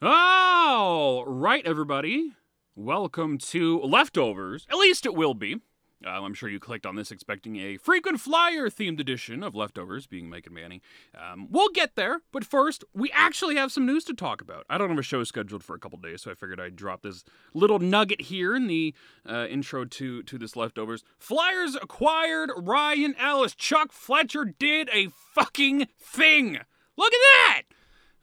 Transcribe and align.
All 0.00 1.24
right, 1.26 1.66
everybody. 1.66 2.30
Welcome 2.76 3.36
to 3.38 3.80
Leftovers. 3.80 4.64
At 4.70 4.76
least 4.76 5.04
it 5.04 5.14
will 5.16 5.34
be. 5.34 5.54
Um, 5.54 6.24
I'm 6.24 6.34
sure 6.34 6.48
you 6.48 6.60
clicked 6.60 6.86
on 6.86 6.94
this 6.94 7.10
expecting 7.10 7.56
a 7.56 7.78
frequent 7.78 8.20
flyer 8.20 8.68
themed 8.68 9.00
edition 9.00 9.42
of 9.42 9.56
Leftovers, 9.56 10.06
being 10.06 10.30
Mike 10.30 10.46
and 10.46 10.54
Manny. 10.54 10.82
Um, 11.20 11.48
we'll 11.50 11.70
get 11.70 11.96
there, 11.96 12.20
but 12.30 12.44
first, 12.44 12.84
we 12.94 13.10
actually 13.10 13.56
have 13.56 13.72
some 13.72 13.86
news 13.86 14.04
to 14.04 14.14
talk 14.14 14.40
about. 14.40 14.64
I 14.70 14.78
don't 14.78 14.88
have 14.88 15.00
a 15.00 15.02
show 15.02 15.24
scheduled 15.24 15.64
for 15.64 15.74
a 15.74 15.80
couple 15.80 15.98
days, 15.98 16.22
so 16.22 16.30
I 16.30 16.34
figured 16.34 16.60
I'd 16.60 16.76
drop 16.76 17.02
this 17.02 17.24
little 17.52 17.80
nugget 17.80 18.20
here 18.20 18.54
in 18.54 18.68
the 18.68 18.94
uh, 19.28 19.46
intro 19.50 19.84
to, 19.84 20.22
to 20.22 20.38
this 20.38 20.54
Leftovers. 20.54 21.02
Flyers 21.18 21.74
acquired 21.74 22.52
Ryan 22.56 23.16
Ellis. 23.18 23.56
Chuck 23.56 23.90
Fletcher 23.90 24.44
did 24.44 24.88
a 24.92 25.08
fucking 25.34 25.88
thing. 25.98 26.60
Look 26.96 27.12
at 27.12 27.20
that! 27.56 27.62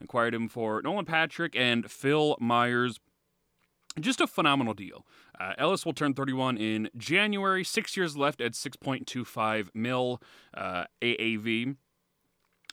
Acquired 0.00 0.34
him 0.34 0.48
for 0.48 0.82
Nolan 0.82 1.04
Patrick 1.04 1.56
and 1.56 1.90
Phil 1.90 2.36
Myers. 2.40 3.00
Just 3.98 4.20
a 4.20 4.26
phenomenal 4.26 4.74
deal. 4.74 5.06
Uh, 5.40 5.54
Ellis 5.56 5.86
will 5.86 5.94
turn 5.94 6.12
31 6.12 6.58
in 6.58 6.90
January. 6.96 7.64
Six 7.64 7.96
years 7.96 8.16
left 8.16 8.40
at 8.40 8.52
6.25 8.52 9.68
mil 9.74 10.20
uh, 10.54 10.84
AAV, 11.00 11.76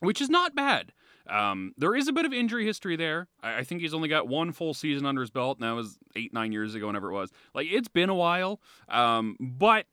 which 0.01 0.19
is 0.19 0.29
not 0.29 0.53
bad. 0.53 0.91
Um, 1.29 1.73
there 1.77 1.95
is 1.95 2.09
a 2.09 2.13
bit 2.13 2.25
of 2.25 2.33
injury 2.33 2.65
history 2.65 2.97
there. 2.97 3.29
I, 3.41 3.59
I, 3.59 3.63
think 3.63 3.79
he's 3.79 3.93
only 3.93 4.09
got 4.09 4.27
one 4.27 4.51
full 4.51 4.73
season 4.73 5.05
under 5.05 5.21
his 5.21 5.29
belt. 5.29 5.57
And 5.57 5.67
that 5.67 5.73
was 5.73 5.97
eight, 6.17 6.33
nine 6.33 6.51
years 6.51 6.75
ago, 6.75 6.87
whenever 6.87 7.09
it 7.09 7.13
was. 7.13 7.31
Like, 7.53 7.67
it's 7.69 7.87
been 7.87 8.09
a 8.09 8.15
while. 8.15 8.59
Um, 8.89 9.37
but 9.39 9.85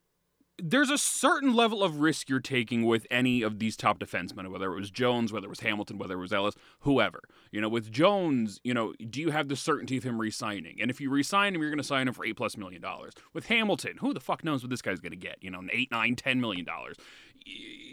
there's 0.63 0.91
a 0.91 0.99
certain 0.99 1.55
level 1.55 1.83
of 1.83 2.01
risk 2.01 2.29
you're 2.29 2.41
taking 2.41 2.85
with 2.85 3.07
any 3.11 3.43
of 3.43 3.59
these 3.59 3.77
top 3.77 3.99
defensemen, 3.99 4.51
whether 4.51 4.73
it 4.73 4.79
was 4.79 4.91
Jones, 4.91 5.33
whether 5.33 5.47
it 5.47 5.51
was 5.51 5.61
Hamilton, 5.61 5.99
whether 5.99 6.15
it 6.15 6.21
was 6.21 6.33
Ellis, 6.33 6.55
whoever. 6.81 7.21
You 7.51 7.61
know, 7.61 7.69
with 7.69 7.91
Jones, 7.91 8.61
you 8.65 8.75
know, 8.75 8.95
do 9.09 9.21
you 9.21 9.31
have 9.31 9.49
the 9.49 9.57
certainty 9.57 9.97
of 9.97 10.05
him 10.05 10.21
re-signing? 10.21 10.79
And 10.81 10.91
if 10.91 11.01
you 11.01 11.11
re-sign 11.11 11.55
him, 11.55 11.61
you're 11.61 11.71
going 11.71 11.79
to 11.79 11.85
sign 11.85 12.09
him 12.09 12.15
for 12.15 12.25
eight 12.25 12.37
plus 12.37 12.57
million 12.57 12.81
dollars. 12.81 13.15
With 13.33 13.47
Hamilton, 13.47 13.99
who 14.01 14.13
the 14.13 14.21
fuck 14.21 14.45
knows 14.45 14.63
what 14.63 14.71
this 14.71 14.83
guy's 14.83 15.01
going 15.01 15.13
to 15.13 15.17
get? 15.17 15.39
You 15.41 15.51
know, 15.51 15.61
an 15.61 15.71
eight, 15.73 15.91
nine, 15.91 16.17
ten 16.17 16.41
million 16.41 16.65
dollars. 16.65 16.97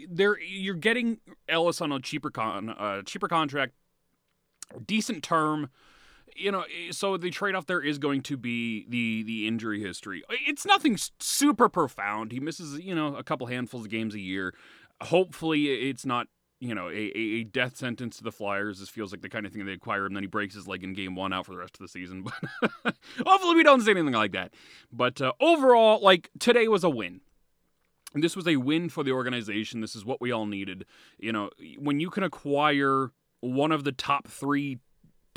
There, 0.08 0.38
you're 0.40 0.74
getting 0.74 1.18
Ellis 1.48 1.80
on 1.80 1.92
a 1.92 2.00
cheaper 2.00 2.30
con, 2.30 2.70
uh, 2.70 3.02
cheaper 3.02 3.28
contract, 3.28 3.72
decent 4.86 5.22
term 5.22 5.70
you 6.38 6.52
know, 6.52 6.64
so 6.90 7.16
the 7.16 7.30
trade 7.30 7.54
off 7.54 7.66
there 7.66 7.80
is 7.80 7.98
going 7.98 8.22
to 8.22 8.36
be 8.36 8.86
the 8.88 9.22
the 9.24 9.46
injury 9.46 9.80
history. 9.80 10.22
It's 10.46 10.64
nothing 10.64 10.96
super 11.18 11.68
profound. 11.68 12.32
He 12.32 12.40
misses, 12.40 12.78
you 12.80 12.94
know, 12.94 13.16
a 13.16 13.24
couple 13.24 13.46
handfuls 13.46 13.84
of 13.84 13.90
games 13.90 14.14
a 14.14 14.20
year. 14.20 14.54
Hopefully, 15.00 15.66
it's 15.66 16.06
not 16.06 16.28
you 16.60 16.74
know, 16.74 16.88
a, 16.88 17.12
a 17.14 17.44
death 17.44 17.76
sentence 17.76 18.16
to 18.16 18.24
the 18.24 18.32
Flyers. 18.32 18.80
This 18.80 18.88
feels 18.88 19.12
like 19.12 19.22
the 19.22 19.28
kind 19.28 19.46
of 19.46 19.52
thing 19.52 19.64
they 19.64 19.72
acquire 19.72 20.06
him, 20.06 20.14
then 20.14 20.22
he 20.22 20.26
breaks 20.26 20.54
his 20.54 20.66
leg 20.66 20.82
in 20.82 20.92
game 20.92 21.14
one 21.14 21.32
out 21.32 21.46
for 21.46 21.52
the 21.52 21.58
rest 21.58 21.76
of 21.76 21.80
the 21.80 21.88
season. 21.88 22.24
But 22.82 22.96
hopefully 23.24 23.56
we 23.56 23.62
don't 23.62 23.80
say 23.80 23.92
anything 23.92 24.12
like 24.12 24.32
that. 24.32 24.52
But 24.92 25.20
uh, 25.20 25.32
overall, 25.40 26.02
like 26.02 26.30
today 26.38 26.68
was 26.68 26.84
a 26.84 26.90
win. 26.90 27.20
This 28.14 28.34
was 28.34 28.48
a 28.48 28.56
win 28.56 28.88
for 28.88 29.04
the 29.04 29.12
organization. 29.12 29.80
This 29.80 29.94
is 29.94 30.04
what 30.04 30.20
we 30.20 30.32
all 30.32 30.46
needed. 30.46 30.86
You 31.18 31.32
know, 31.32 31.50
when 31.78 32.00
you 32.00 32.10
can 32.10 32.22
acquire 32.22 33.12
one 33.40 33.70
of 33.70 33.84
the 33.84 33.92
top 33.92 34.26
three 34.26 34.78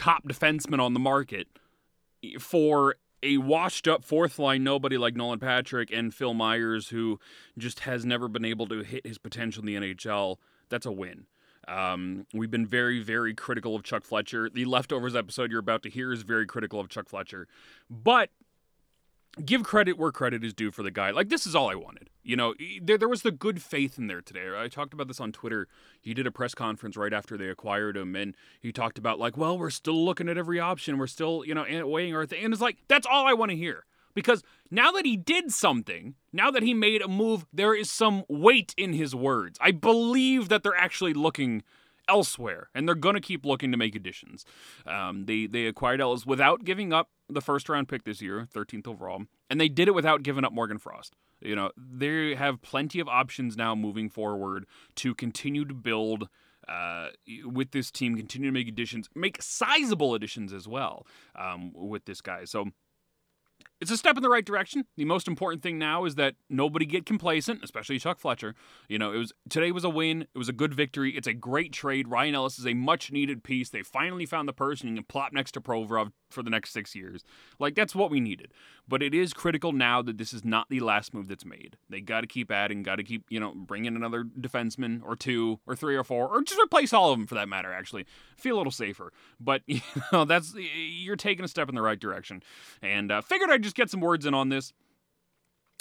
top 0.01 0.27
defenseman 0.27 0.79
on 0.79 0.93
the 0.93 0.99
market 0.99 1.47
for 2.39 2.95
a 3.21 3.37
washed 3.37 3.87
up 3.87 4.03
fourth 4.03 4.39
line 4.39 4.63
nobody 4.63 4.97
like 4.97 5.15
Nolan 5.15 5.39
Patrick 5.39 5.91
and 5.91 6.13
Phil 6.13 6.33
Myers, 6.33 6.89
who 6.89 7.19
just 7.55 7.81
has 7.81 8.03
never 8.03 8.27
been 8.27 8.43
able 8.43 8.67
to 8.67 8.81
hit 8.81 9.05
his 9.05 9.19
potential 9.19 9.61
in 9.61 9.67
the 9.67 9.93
NHL, 9.93 10.37
that's 10.69 10.87
a 10.87 10.91
win. 10.91 11.27
Um, 11.67 12.25
we've 12.33 12.49
been 12.49 12.65
very, 12.65 12.99
very 12.99 13.35
critical 13.35 13.75
of 13.75 13.83
Chuck 13.83 14.03
Fletcher. 14.03 14.49
The 14.49 14.65
leftovers 14.65 15.15
episode 15.15 15.51
you're 15.51 15.59
about 15.59 15.83
to 15.83 15.89
hear 15.89 16.11
is 16.11 16.23
very 16.23 16.47
critical 16.47 16.79
of 16.79 16.89
Chuck 16.89 17.07
Fletcher. 17.07 17.47
But 17.87 18.31
give 19.43 19.63
credit 19.63 19.97
where 19.97 20.11
credit 20.11 20.43
is 20.43 20.53
due 20.53 20.71
for 20.71 20.83
the 20.83 20.91
guy. 20.91 21.11
Like 21.11 21.29
this 21.29 21.45
is 21.45 21.55
all 21.55 21.69
I 21.69 21.75
wanted. 21.75 22.09
You 22.23 22.35
know, 22.35 22.53
there 22.81 22.97
there 22.97 23.09
was 23.09 23.21
the 23.21 23.31
good 23.31 23.61
faith 23.61 23.97
in 23.97 24.07
there 24.07 24.21
today. 24.21 24.47
I 24.55 24.67
talked 24.67 24.93
about 24.93 25.07
this 25.07 25.19
on 25.19 25.31
Twitter. 25.31 25.67
He 26.01 26.13
did 26.13 26.27
a 26.27 26.31
press 26.31 26.53
conference 26.53 26.97
right 26.97 27.13
after 27.13 27.37
they 27.37 27.47
acquired 27.47 27.97
him, 27.97 28.15
and 28.15 28.35
he 28.59 28.71
talked 28.71 28.97
about 28.97 29.19
like, 29.19 29.37
well, 29.37 29.57
we're 29.57 29.69
still 29.69 30.05
looking 30.05 30.29
at 30.29 30.37
every 30.37 30.59
option. 30.59 30.97
We're 30.97 31.07
still, 31.07 31.43
you 31.45 31.55
know, 31.55 31.65
weighing 31.87 32.15
our 32.15 32.25
thing. 32.25 32.43
And 32.43 32.53
it's 32.53 32.61
like 32.61 32.77
that's 32.87 33.07
all 33.09 33.27
I 33.27 33.33
want 33.33 33.51
to 33.51 33.57
hear 33.57 33.85
because 34.13 34.43
now 34.69 34.91
that 34.91 35.05
he 35.05 35.17
did 35.17 35.51
something, 35.51 36.15
now 36.31 36.51
that 36.51 36.63
he 36.63 36.73
made 36.73 37.01
a 37.01 37.07
move, 37.07 37.45
there 37.51 37.73
is 37.73 37.89
some 37.89 38.23
weight 38.27 38.73
in 38.77 38.93
his 38.93 39.15
words. 39.15 39.57
I 39.61 39.71
believe 39.71 40.49
that 40.49 40.63
they're 40.63 40.75
actually 40.75 41.13
looking 41.13 41.63
elsewhere, 42.07 42.69
and 42.73 42.87
they're 42.87 42.95
going 42.95 43.15
to 43.15 43.21
keep 43.21 43.45
looking 43.45 43.71
to 43.71 43.77
make 43.77 43.95
additions. 43.95 44.45
Um, 44.85 45.25
they 45.25 45.47
they 45.47 45.65
acquired 45.65 46.01
Ellis 46.01 46.25
without 46.25 46.63
giving 46.63 46.93
up 46.93 47.09
the 47.29 47.41
first 47.41 47.69
round 47.69 47.87
pick 47.87 48.03
this 48.03 48.21
year, 48.21 48.47
13th 48.53 48.87
overall, 48.87 49.23
and 49.49 49.59
they 49.59 49.69
did 49.69 49.87
it 49.87 49.95
without 49.95 50.23
giving 50.23 50.43
up 50.43 50.53
Morgan 50.53 50.77
Frost. 50.77 51.15
You 51.41 51.55
know, 51.55 51.71
they 51.77 52.35
have 52.35 52.61
plenty 52.61 52.99
of 52.99 53.07
options 53.07 53.57
now 53.57 53.75
moving 53.75 54.09
forward 54.09 54.65
to 54.95 55.15
continue 55.15 55.65
to 55.65 55.73
build. 55.73 56.29
Uh, 56.67 57.09
with 57.43 57.71
this 57.71 57.89
team, 57.89 58.15
continue 58.15 58.47
to 58.47 58.53
make 58.53 58.67
additions, 58.67 59.09
make 59.15 59.41
sizable 59.41 60.13
additions 60.13 60.53
as 60.53 60.67
well 60.67 61.07
um, 61.35 61.73
with 61.73 62.05
this 62.05 62.21
guy. 62.21 62.45
So 62.45 62.67
it's 63.81 63.89
a 63.91 63.97
step 63.97 64.15
in 64.15 64.21
the 64.21 64.29
right 64.29 64.45
direction. 64.45 64.85
The 64.95 65.05
most 65.05 65.27
important 65.27 65.63
thing 65.63 65.79
now 65.79 66.05
is 66.05 66.15
that 66.15 66.35
nobody 66.49 66.85
get 66.85 67.05
complacent, 67.05 67.63
especially 67.63 67.97
Chuck 67.97 68.19
Fletcher. 68.19 68.53
You 68.87 68.99
know, 68.99 69.11
it 69.11 69.17
was 69.17 69.33
today 69.49 69.71
was 69.71 69.83
a 69.83 69.89
win. 69.89 70.21
It 70.21 70.37
was 70.37 70.47
a 70.47 70.53
good 70.53 70.73
victory. 70.73 71.17
It's 71.17 71.27
a 71.27 71.33
great 71.33 71.73
trade. 71.73 72.07
Ryan 72.07 72.35
Ellis 72.35 72.59
is 72.59 72.67
a 72.67 72.75
much 72.75 73.11
needed 73.11 73.43
piece. 73.43 73.69
They 73.69 73.81
finally 73.81 74.27
found 74.27 74.47
the 74.47 74.53
person 74.53 74.89
you 74.89 74.95
can 74.95 75.03
plop 75.05 75.33
next 75.33 75.53
to 75.53 75.61
Provorov 75.61 76.11
for 76.29 76.43
the 76.43 76.51
next 76.51 76.71
six 76.71 76.95
years. 76.95 77.23
Like 77.59 77.73
that's 77.73 77.95
what 77.95 78.11
we 78.11 78.19
needed. 78.19 78.53
But 78.87 79.01
it 79.01 79.13
is 79.13 79.33
critical 79.33 79.71
now 79.71 80.01
that 80.01 80.17
this 80.17 80.31
is 80.31 80.45
not 80.45 80.67
the 80.69 80.79
last 80.79 81.13
move 81.13 81.27
that's 81.27 81.45
made. 81.45 81.77
They 81.89 82.01
got 82.01 82.21
to 82.21 82.27
keep 82.27 82.51
adding. 82.51 82.83
Got 82.83 82.97
to 82.97 83.03
keep 83.03 83.25
you 83.29 83.39
know 83.39 83.53
bringing 83.55 83.95
another 83.95 84.23
defenseman 84.23 85.01
or 85.03 85.15
two 85.15 85.59
or 85.65 85.75
three 85.75 85.95
or 85.95 86.03
four 86.03 86.27
or 86.27 86.43
just 86.43 86.61
replace 86.61 86.93
all 86.93 87.11
of 87.11 87.17
them 87.17 87.25
for 87.25 87.35
that 87.35 87.49
matter. 87.49 87.73
Actually, 87.73 88.05
feel 88.37 88.57
a 88.57 88.59
little 88.59 88.71
safer. 88.71 89.11
But 89.39 89.63
you 89.65 89.81
know 90.11 90.25
that's 90.25 90.53
you're 90.55 91.15
taking 91.15 91.43
a 91.43 91.47
step 91.47 91.67
in 91.67 91.73
the 91.73 91.81
right 91.81 91.99
direction. 91.99 92.43
And 92.81 93.11
uh, 93.11 93.21
figured 93.21 93.49
I'd 93.49 93.63
just 93.63 93.70
just 93.71 93.77
get 93.77 93.89
some 93.89 94.01
words 94.01 94.25
in 94.25 94.33
on 94.33 94.49
this 94.49 94.73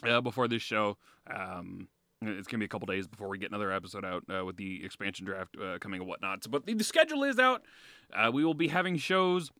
uh, 0.09 0.21
before 0.21 0.47
this 0.47 0.63
show. 0.63 0.97
Um, 1.29 1.89
it's 2.23 2.47
gonna 2.47 2.61
be 2.61 2.67
a 2.67 2.69
couple 2.69 2.87
days 2.87 3.09
before 3.09 3.29
we 3.29 3.37
get 3.37 3.51
another 3.51 3.73
episode 3.73 4.05
out 4.05 4.23
uh, 4.33 4.45
with 4.45 4.57
the 4.57 4.85
expansion 4.85 5.27
draft 5.27 5.57
uh, 5.61 5.79
coming 5.81 6.01
and 6.01 6.09
whatnot. 6.09 6.49
but 6.51 6.67
the, 6.67 6.75
the, 6.75 6.85
schedule 6.85 7.25
is 7.25 7.41
out. 7.41 7.63
Uh, 8.15 8.31
we 8.33 8.45
will 8.45 8.55
be 8.55 8.69
having 8.69 8.97
shows. 8.97 9.51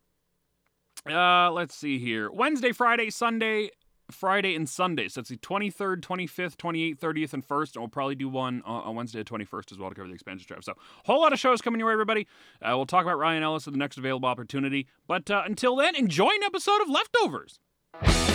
Uh, 1.11 1.51
let's 1.51 1.75
see 1.75 1.99
here: 1.99 2.31
Wednesday, 2.31 2.71
Friday, 2.71 3.11
Sunday, 3.11 3.71
Friday, 4.13 4.55
and 4.55 4.69
Sunday. 4.69 5.09
So 5.09 5.23
it's 5.23 5.31
the 5.31 5.39
23rd, 5.39 6.01
25th, 6.03 6.57
28th, 6.57 6.99
30th, 6.99 7.33
and 7.33 7.47
1st. 7.47 7.75
And 7.75 7.83
we'll 7.83 7.89
probably 7.89 8.15
do 8.15 8.29
one 8.29 8.63
on, 8.65 8.83
on 8.83 8.95
Wednesday, 8.95 9.19
the 9.19 9.25
21st 9.25 9.73
as 9.73 9.79
well 9.79 9.89
to 9.89 9.97
cover 9.97 10.07
the 10.07 10.15
expansion 10.15 10.47
draft. 10.47 10.67
So, 10.67 10.73
a 10.73 11.07
whole 11.07 11.21
lot 11.21 11.33
of 11.33 11.41
shows 11.41 11.61
coming 11.61 11.81
your 11.81 11.89
way, 11.89 11.95
everybody. 11.95 12.29
Uh, 12.63 12.75
we'll 12.77 12.87
talk 12.87 13.03
about 13.03 13.19
Ryan 13.19 13.43
Ellis 13.43 13.67
at 13.67 13.73
the 13.73 13.79
next 13.79 13.99
available 13.99 14.29
opportunity. 14.29 14.87
But 15.09 15.31
uh, 15.31 15.43
until 15.45 15.75
then, 15.75 15.97
enjoy 15.97 16.29
an 16.29 16.45
episode 16.45 16.83
of 16.83 16.89
Leftovers. 16.89 17.59
Right, 17.95 18.30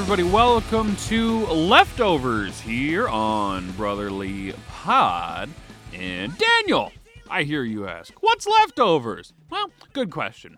everybody, 0.00 0.22
welcome 0.22 0.96
to 0.96 1.44
Leftovers 1.48 2.58
here 2.58 3.06
on 3.06 3.70
Brotherly 3.72 4.54
Pod. 4.66 5.50
And 5.92 6.32
Daniel, 6.38 6.90
I 7.28 7.42
hear 7.42 7.64
you 7.64 7.86
ask, 7.86 8.14
what's 8.22 8.46
leftovers? 8.46 9.34
Well, 9.50 9.70
good 9.92 10.10
question. 10.10 10.56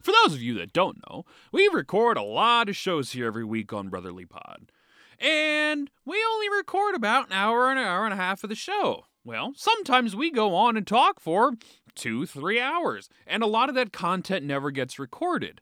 For 0.00 0.10
those 0.10 0.34
of 0.34 0.42
you 0.42 0.54
that 0.54 0.72
don't 0.72 0.98
know, 1.08 1.24
we 1.52 1.70
record 1.72 2.16
a 2.16 2.22
lot 2.22 2.68
of 2.68 2.74
shows 2.74 3.12
here 3.12 3.28
every 3.28 3.44
week 3.44 3.72
on 3.72 3.90
Brotherly 3.90 4.26
Pod. 4.26 4.72
And 5.20 5.88
we 6.04 6.18
only 6.28 6.48
record 6.48 6.96
about 6.96 7.28
an 7.28 7.32
hour 7.32 7.70
and 7.70 7.78
an 7.78 7.86
hour 7.86 8.04
and 8.06 8.12
a 8.12 8.16
half 8.16 8.42
of 8.42 8.50
the 8.50 8.56
show. 8.56 9.04
Well, 9.24 9.52
sometimes 9.54 10.16
we 10.16 10.32
go 10.32 10.56
on 10.56 10.76
and 10.76 10.84
talk 10.84 11.20
for 11.20 11.52
two, 11.94 12.26
three 12.26 12.60
hours, 12.60 13.08
and 13.26 13.42
a 13.42 13.46
lot 13.46 13.68
of 13.68 13.74
that 13.76 13.92
content 13.92 14.44
never 14.44 14.70
gets 14.70 14.98
recorded. 14.98 15.60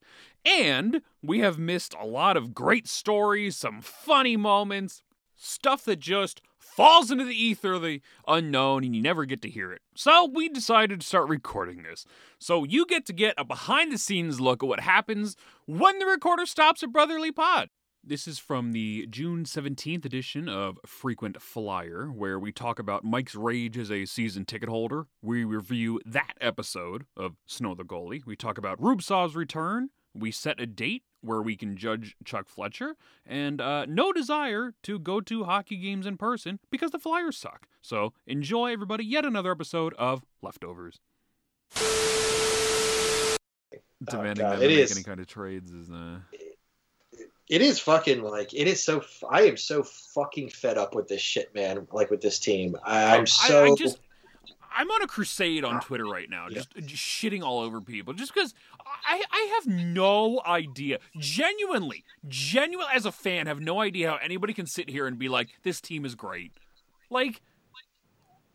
And 0.49 1.03
we 1.23 1.41
have 1.41 1.59
missed 1.59 1.95
a 2.01 2.07
lot 2.07 2.39
of 2.39 2.55
great 2.55 2.89
stories, 2.89 3.57
some 3.57 3.83
funny 3.83 4.37
moments, 4.37 5.03
stuff 5.37 5.85
that 5.85 5.99
just 5.99 6.41
falls 6.57 7.11
into 7.11 7.25
the 7.25 7.35
ether 7.35 7.75
of 7.75 7.83
the 7.83 8.01
unknown 8.27 8.83
and 8.85 8.97
you 8.97 9.03
never 9.03 9.27
get 9.27 9.43
to 9.43 9.51
hear 9.51 9.73
it. 9.73 9.83
So 9.95 10.25
we 10.33 10.49
decided 10.49 11.01
to 11.01 11.07
start 11.07 11.29
recording 11.29 11.83
this. 11.83 12.07
So 12.39 12.65
you 12.65 12.87
get 12.87 13.05
to 13.07 13.13
get 13.13 13.35
a 13.37 13.45
behind 13.45 13.93
the 13.93 13.99
scenes 13.99 14.41
look 14.41 14.63
at 14.63 14.69
what 14.69 14.81
happens 14.81 15.37
when 15.67 15.99
the 15.99 16.07
recorder 16.07 16.47
stops 16.47 16.83
at 16.83 16.93
Brotherly 16.93 17.31
Pod. 17.31 17.69
This 18.03 18.27
is 18.27 18.39
from 18.39 18.73
the 18.73 19.07
June 19.11 19.45
17th 19.45 20.07
edition 20.07 20.49
of 20.49 20.79
Frequent 20.87 21.43
Flyer, 21.43 22.07
where 22.07 22.39
we 22.39 22.53
talk 22.53 22.79
about 22.79 23.05
Mike's 23.05 23.35
rage 23.35 23.77
as 23.77 23.91
a 23.91 24.07
season 24.07 24.47
ticket 24.47 24.71
holder. 24.71 25.09
We 25.21 25.45
review 25.45 26.01
that 26.07 26.35
episode 26.41 27.05
of 27.17 27.37
Snow 27.45 27.75
the 27.75 27.85
Goalie. 27.85 28.25
We 28.25 28.35
talk 28.35 28.57
about 28.57 28.81
Rubtsov's 28.81 29.37
return. 29.37 29.91
We 30.19 30.31
set 30.33 30.61
a 30.61 30.67
date 30.67 31.05
where 31.21 31.43
we 31.43 31.57
can 31.57 31.77
judge 31.77 32.17
Chuck 32.25 32.49
Fletcher, 32.49 32.97
and 33.27 33.61
uh, 33.61 33.87
no 33.87 34.13
desire 34.13 34.75
to 34.85 34.99
go 34.99 35.21
to 35.21 35.45
hockey 35.45 35.77
games 35.77 36.07
in 36.07 36.17
person 36.17 36.59
because 36.71 36.91
the 36.91 36.99
Flyers 36.99 37.37
suck. 37.37 37.67
So 37.83 38.13
enjoy, 38.27 38.73
everybody, 38.73 39.05
yet 39.05 39.25
another 39.25 39.53
episode 39.53 39.95
of 39.95 40.25
Leftovers. 40.43 41.01
Demanding 44.05 44.45
God, 44.45 44.59
them 44.59 44.69
to 44.69 44.77
make 44.77 44.91
any 44.91 45.03
kind 45.03 45.21
of 45.21 45.27
trades 45.27 45.73
is 45.73 45.91
uh, 45.91 46.19
It 47.49 47.63
is 47.63 47.81
fucking 47.81 48.23
like 48.23 48.55
it 48.55 48.69
is 48.69 48.85
so. 48.85 49.03
I 49.29 49.43
am 49.43 49.57
so 49.57 49.83
fucking 49.83 50.51
fed 50.51 50.79
up 50.79 50.95
with 50.95 51.09
this 51.09 51.21
shit, 51.21 51.53
man. 51.55 51.89
Like 51.91 52.11
with 52.11 52.21
this 52.21 52.39
team, 52.39 52.77
I, 52.85 53.17
I'm 53.17 53.27
so. 53.27 53.65
I, 53.65 53.73
I 53.73 53.75
just 53.75 53.99
I'm 54.75 54.91
on 54.91 55.03
a 55.03 55.07
crusade 55.07 55.65
on 55.65 55.77
ah, 55.77 55.81
Twitter 55.81 56.07
right 56.07 56.29
now, 56.29 56.47
Yeah. 56.49 56.57
just, 56.57 56.77
uh, 56.77 56.81
just 56.81 57.03
shitting 57.03 57.43
all 57.43 57.61
over 57.61 57.81
people, 57.81 58.15
just 58.15 58.33
because 58.35 58.55
I 59.09 59.23
I 59.31 59.53
have 59.57 59.67
no 59.67 60.41
idea, 60.47 60.99
genuinely, 61.19 62.05
genuine 62.29 62.87
as 62.95 63.07
a 63.07 63.13
fan, 63.13 63.47
have 63.47 63.61
no 63.61 63.81
idea 63.81 64.11
how 64.11 64.17
anybody 64.17 64.53
can 64.53 64.67
sit 64.67 64.91
here 64.91 65.07
and 65.07 65.19
be 65.19 65.29
like, 65.29 65.49
this 65.63 65.81
team 65.81 66.05
is 66.05 66.15
great, 66.15 66.53
like, 67.11 67.41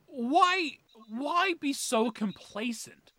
why 0.06 0.78
why 1.10 1.54
be 1.60 1.74
so 1.74 2.12
complacent? 2.12 3.12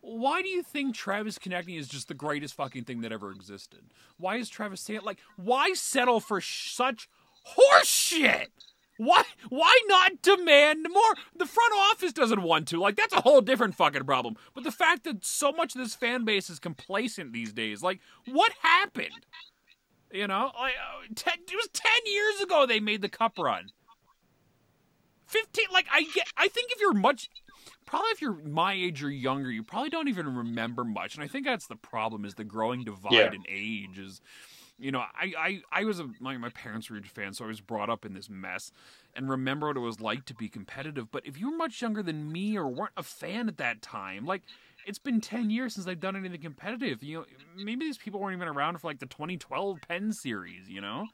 Why 0.00 0.42
do 0.42 0.48
you 0.48 0.62
think 0.62 0.94
Travis 0.94 1.38
Konecny 1.38 1.78
is 1.78 1.88
just 1.88 2.08
the 2.08 2.14
greatest 2.14 2.54
fucking 2.54 2.84
thing 2.84 3.00
that 3.02 3.12
ever 3.12 3.30
existed? 3.30 3.80
Why 4.18 4.36
is 4.36 4.48
Travis 4.48 4.80
saying 4.80 5.00
like 5.02 5.18
why 5.36 5.72
settle 5.74 6.20
for 6.20 6.40
sh- 6.40 6.72
such 6.72 7.08
horseshit? 7.56 8.48
Why 8.96 9.24
why 9.48 9.76
not 9.86 10.22
demand 10.22 10.86
more? 10.90 11.14
The 11.36 11.46
front 11.46 11.72
office 11.90 12.12
doesn't 12.12 12.42
want 12.42 12.68
to. 12.68 12.78
Like 12.80 12.96
that's 12.96 13.12
a 13.14 13.20
whole 13.22 13.40
different 13.40 13.74
fucking 13.74 14.04
problem. 14.04 14.36
But 14.54 14.64
the 14.64 14.70
fact 14.70 15.04
that 15.04 15.24
so 15.24 15.50
much 15.52 15.74
of 15.74 15.80
this 15.80 15.94
fan 15.94 16.24
base 16.24 16.48
is 16.48 16.58
complacent 16.60 17.32
these 17.32 17.52
days, 17.52 17.82
like 17.82 18.00
what 18.26 18.52
happened? 18.62 19.26
You 20.12 20.28
know, 20.28 20.52
like 20.58 20.74
uh, 20.74 21.06
ten, 21.16 21.34
it 21.40 21.56
was 21.56 21.68
ten 21.72 21.90
years 22.06 22.40
ago 22.42 22.66
they 22.66 22.78
made 22.78 23.02
the 23.02 23.08
cup 23.08 23.36
run. 23.36 23.66
Fifteen, 25.26 25.66
like 25.72 25.86
I 25.90 26.02
get. 26.14 26.28
I 26.36 26.46
think 26.48 26.70
if 26.70 26.80
you're 26.80 26.92
much, 26.92 27.28
probably 27.86 28.10
if 28.10 28.20
you're 28.22 28.34
my 28.44 28.74
age 28.74 29.02
or 29.02 29.10
younger, 29.10 29.50
you 29.50 29.64
probably 29.64 29.90
don't 29.90 30.06
even 30.08 30.36
remember 30.36 30.84
much. 30.84 31.16
And 31.16 31.24
I 31.24 31.26
think 31.28 31.44
that's 31.46 31.66
the 31.66 31.74
problem: 31.76 32.24
is 32.24 32.34
the 32.34 32.44
growing 32.44 32.84
divide 32.84 33.12
Yeah. 33.12 33.32
in 33.32 33.42
age. 33.48 33.98
Is 33.98 34.20
you 34.78 34.90
know, 34.90 35.00
I 35.00 35.32
I, 35.38 35.62
I 35.72 35.84
was 35.84 36.00
a 36.00 36.08
my, 36.20 36.36
my 36.36 36.50
parents 36.50 36.90
were 36.90 36.96
huge 36.96 37.08
fans, 37.08 37.38
so 37.38 37.44
I 37.44 37.48
was 37.48 37.60
brought 37.60 37.90
up 37.90 38.04
in 38.04 38.14
this 38.14 38.28
mess 38.28 38.72
and 39.14 39.30
remember 39.30 39.68
what 39.68 39.76
it 39.76 39.80
was 39.80 40.00
like 40.00 40.24
to 40.26 40.34
be 40.34 40.48
competitive. 40.48 41.10
But 41.10 41.26
if 41.26 41.38
you 41.38 41.50
were 41.50 41.56
much 41.56 41.80
younger 41.80 42.02
than 42.02 42.30
me 42.32 42.56
or 42.56 42.68
weren't 42.68 42.92
a 42.96 43.02
fan 43.02 43.48
at 43.48 43.56
that 43.58 43.82
time, 43.82 44.26
like 44.26 44.42
it's 44.86 44.98
been 44.98 45.20
10 45.20 45.50
years 45.50 45.74
since 45.74 45.86
they've 45.86 45.98
done 45.98 46.16
anything 46.16 46.40
competitive. 46.40 47.02
You 47.02 47.18
know, 47.18 47.24
maybe 47.56 47.84
these 47.84 47.98
people 47.98 48.20
weren't 48.20 48.36
even 48.36 48.48
around 48.48 48.78
for 48.80 48.88
like 48.88 48.98
the 48.98 49.06
2012 49.06 49.80
Penn 49.80 50.12
series, 50.12 50.68
you 50.68 50.80
know? 50.80 51.06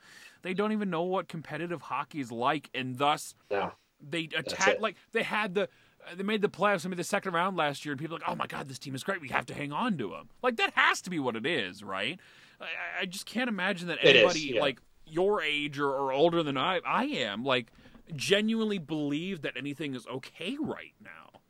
They 0.43 0.55
don't 0.55 0.73
even 0.73 0.91
know 0.91 1.03
what 1.03 1.29
competitive 1.29 1.83
hockey 1.83 2.21
is 2.21 2.33
like 2.33 2.71
and 2.75 2.99
thus 2.99 3.35
No. 3.51 3.73
they 4.01 4.29
attack 4.37 4.81
like 4.81 4.97
they 5.13 5.23
had 5.23 5.55
the 5.55 5.69
Uh, 6.08 6.14
they 6.14 6.23
made 6.23 6.43
the 6.43 6.49
playoffs. 6.49 6.85
I 6.85 6.88
mean, 6.88 6.97
the 6.97 7.05
second 7.05 7.32
round 7.32 7.56
last 7.56 7.85
year, 7.85 7.93
and 7.93 8.00
people 8.00 8.17
are 8.17 8.20
like, 8.20 8.29
"Oh 8.29 8.35
my 8.35 8.47
god, 8.47 8.69
this 8.69 8.79
team 8.79 8.94
is 8.94 9.05
great. 9.05 9.20
We 9.20 9.29
have 9.29 9.47
to 9.47 9.55
hang 9.55 9.73
on 9.73 9.97
to 9.99 10.08
them." 10.11 10.29
Like 10.43 10.56
that 10.56 10.73
has 10.75 11.00
to 11.02 11.11
be 11.11 11.19
what 11.19 11.37
it 11.37 11.47
is, 11.47 11.82
right? 11.82 12.19
I, 12.61 13.02
I- 13.02 13.06
just 13.06 13.26
can't 13.26 13.49
imagine 13.49 13.88
that 13.88 13.99
It 14.02 14.17
is, 14.17 14.23
anybody 14.23 14.41
yeah. 14.55 14.61
like 14.61 14.81
your 15.06 15.43
age 15.43 15.79
or, 15.79 15.88
or 15.91 16.12
older 16.12 16.43
than 16.43 16.56
I 16.56 16.81
I 16.87 17.05
am 17.05 17.44
like 17.44 17.73
genuinely 18.14 18.79
believe 18.79 19.43
that 19.43 19.55
anything 19.56 19.94
is 19.94 20.06
okay 20.06 20.56
right 20.61 20.94
now. 21.02 21.41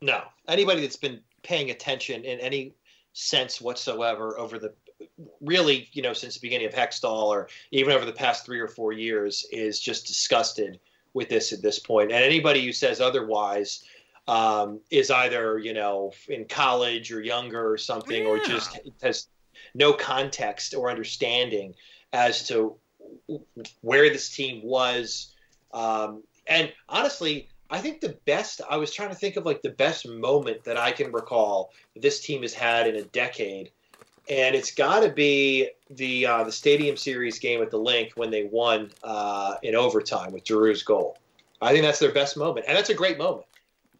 No. 0.00 0.22
Anybody 0.48 0.80
that's 0.82 0.96
been 0.96 1.20
paying 1.42 1.70
attention 1.70 2.24
in 2.24 2.40
any 2.40 2.74
sense 3.12 3.60
whatsoever 3.60 4.38
over 4.38 4.58
the 4.58 4.72
really, 5.40 5.88
you 5.92 6.02
know, 6.02 6.12
since 6.12 6.34
the 6.34 6.40
beginning 6.40 6.66
of 6.66 6.72
Hextall 6.74 7.24
or 7.26 7.48
even 7.70 7.92
over 7.92 8.04
the 8.04 8.12
past 8.12 8.44
three 8.46 8.60
or 8.60 8.68
four 8.68 8.92
years 8.92 9.44
is 9.52 9.78
just 9.80 10.06
disgusted 10.06 10.78
with 11.14 11.28
this 11.28 11.52
at 11.52 11.62
this 11.62 11.78
point. 11.78 12.12
And 12.12 12.24
anybody 12.24 12.64
who 12.64 12.72
says 12.72 13.00
otherwise 13.00 13.84
um, 14.28 14.80
is 14.90 15.10
either, 15.10 15.58
you 15.58 15.74
know, 15.74 16.12
in 16.28 16.44
college 16.46 17.12
or 17.12 17.20
younger 17.20 17.70
or 17.70 17.78
something, 17.78 18.26
or 18.26 18.38
just 18.38 18.78
has 19.02 19.28
no 19.74 19.92
context 19.92 20.74
or 20.74 20.90
understanding 20.90 21.74
as 22.12 22.46
to 22.48 22.76
where 23.80 24.10
this 24.10 24.34
team 24.34 24.62
was. 24.62 25.34
Um, 25.72 26.22
and 26.46 26.72
honestly, 26.88 27.48
I 27.70 27.78
think 27.78 28.00
the 28.00 28.18
best, 28.26 28.60
I 28.68 28.76
was 28.76 28.92
trying 28.92 29.08
to 29.08 29.14
think 29.14 29.36
of 29.36 29.46
like 29.46 29.62
the 29.62 29.70
best 29.70 30.06
moment 30.06 30.64
that 30.64 30.76
I 30.76 30.92
can 30.92 31.10
recall 31.10 31.72
this 31.96 32.20
team 32.20 32.42
has 32.42 32.52
had 32.52 32.86
in 32.86 32.96
a 32.96 33.02
decade. 33.02 33.70
And 34.28 34.54
it's 34.54 34.72
got 34.72 35.00
to 35.00 35.08
be 35.08 35.70
the 35.90 36.26
uh, 36.26 36.44
the 36.44 36.52
Stadium 36.52 36.96
Series 36.96 37.38
game 37.38 37.60
at 37.62 37.70
the 37.70 37.78
Linc 37.78 38.12
when 38.14 38.30
they 38.30 38.44
won 38.44 38.90
uh, 39.02 39.56
in 39.62 39.74
overtime 39.74 40.32
with 40.32 40.44
Giroux's 40.44 40.82
goal. 40.82 41.18
I 41.60 41.72
think 41.72 41.84
that's 41.84 41.98
their 41.98 42.12
best 42.12 42.36
moment, 42.36 42.66
and 42.68 42.76
that's 42.76 42.90
a 42.90 42.94
great 42.94 43.18
moment. 43.18 43.46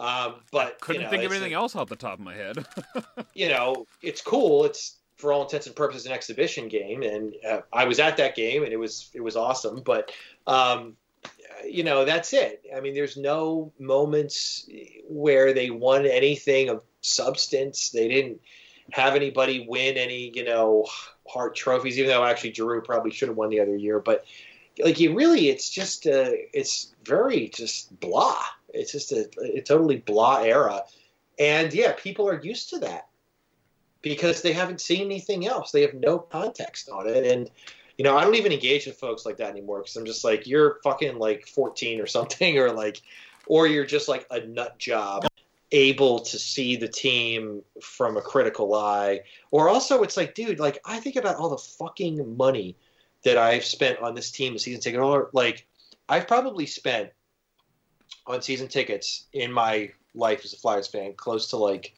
Um, 0.00 0.36
but 0.50 0.80
Couldn't 0.80 1.02
you 1.02 1.06
know, 1.06 1.10
think 1.10 1.24
of 1.24 1.32
anything 1.32 1.52
like- 1.52 1.62
else 1.62 1.76
off 1.76 1.88
the 1.88 1.96
top 1.96 2.14
of 2.14 2.20
my 2.20 2.34
head. 2.34 2.66
you 3.34 3.48
know, 3.48 3.86
it's 4.02 4.20
cool. 4.20 4.64
It's 4.64 4.96
for 5.16 5.32
all 5.32 5.42
intents 5.42 5.68
and 5.68 5.76
purposes 5.76 6.06
an 6.06 6.12
exhibition 6.12 6.66
game, 6.68 7.02
and 7.02 7.34
uh, 7.48 7.60
I 7.72 7.84
was 7.84 8.00
at 8.00 8.16
that 8.16 8.34
game, 8.34 8.64
and 8.64 8.72
it 8.72 8.78
was 8.78 9.10
it 9.14 9.20
was 9.20 9.36
awesome. 9.36 9.82
But 9.82 10.10
um, 10.46 10.96
you 11.64 11.84
know, 11.84 12.04
that's 12.04 12.32
it. 12.32 12.64
I 12.76 12.80
mean, 12.80 12.94
there's 12.94 13.16
no 13.16 13.72
moments 13.78 14.68
where 15.08 15.52
they 15.52 15.70
won 15.70 16.06
anything 16.06 16.68
of 16.68 16.82
substance. 17.00 17.90
They 17.90 18.08
didn't 18.08 18.40
have 18.90 19.14
anybody 19.14 19.66
win 19.68 19.96
any, 19.96 20.32
you 20.34 20.44
know, 20.44 20.86
Hart 21.28 21.54
trophies. 21.54 21.98
Even 21.98 22.10
though 22.10 22.24
actually 22.24 22.52
Giroux 22.52 22.82
probably 22.82 23.10
should 23.10 23.28
have 23.28 23.36
won 23.36 23.50
the 23.50 23.60
other 23.60 23.76
year, 23.76 24.00
but 24.00 24.24
like 24.78 24.98
you 24.98 25.14
really, 25.14 25.48
it's 25.48 25.70
just 25.70 26.06
uh, 26.06 26.30
it's 26.52 26.94
very 27.04 27.48
just 27.48 27.98
blah. 28.00 28.42
It's 28.74 28.92
just 28.92 29.12
a, 29.12 29.28
a 29.40 29.60
totally 29.60 29.98
blah 29.98 30.42
era. 30.42 30.82
And 31.38 31.72
yeah, 31.72 31.92
people 31.96 32.28
are 32.28 32.40
used 32.42 32.70
to 32.70 32.78
that 32.80 33.08
because 34.02 34.42
they 34.42 34.52
haven't 34.52 34.80
seen 34.80 35.06
anything 35.06 35.46
else. 35.46 35.70
They 35.70 35.82
have 35.82 35.94
no 35.94 36.18
context 36.18 36.88
on 36.88 37.08
it. 37.08 37.24
And, 37.26 37.50
you 37.96 38.04
know, 38.04 38.16
I 38.16 38.24
don't 38.24 38.34
even 38.34 38.52
engage 38.52 38.86
with 38.86 38.96
folks 38.96 39.24
like 39.24 39.36
that 39.38 39.50
anymore 39.50 39.80
because 39.80 39.96
I'm 39.96 40.04
just 40.04 40.24
like, 40.24 40.46
you're 40.46 40.80
fucking 40.82 41.18
like 41.18 41.46
14 41.46 42.00
or 42.00 42.06
something, 42.06 42.58
or 42.60 42.72
like, 42.72 43.00
or 43.46 43.66
you're 43.66 43.86
just 43.86 44.08
like 44.08 44.26
a 44.30 44.40
nut 44.40 44.78
job 44.78 45.26
able 45.72 46.20
to 46.20 46.38
see 46.38 46.76
the 46.76 46.88
team 46.88 47.62
from 47.82 48.16
a 48.16 48.22
critical 48.22 48.74
eye. 48.74 49.20
Or 49.50 49.68
also, 49.68 50.02
it's 50.02 50.16
like, 50.16 50.34
dude, 50.34 50.60
like, 50.60 50.78
I 50.84 51.00
think 51.00 51.16
about 51.16 51.36
all 51.36 51.48
the 51.48 51.56
fucking 51.58 52.36
money 52.36 52.76
that 53.24 53.36
I've 53.38 53.64
spent 53.64 53.98
on 54.00 54.14
this 54.14 54.30
team, 54.30 54.52
the 54.52 54.58
season 54.58 54.80
ticket 54.80 55.00
holder. 55.00 55.28
Like, 55.32 55.66
I've 56.08 56.28
probably 56.28 56.66
spent 56.66 57.10
on 58.26 58.42
season 58.42 58.68
tickets 58.68 59.26
in 59.32 59.50
my 59.52 59.90
life 60.14 60.42
as 60.44 60.52
a 60.52 60.56
Flyers 60.56 60.86
fan 60.86 61.14
close 61.14 61.48
to 61.48 61.56
like 61.56 61.94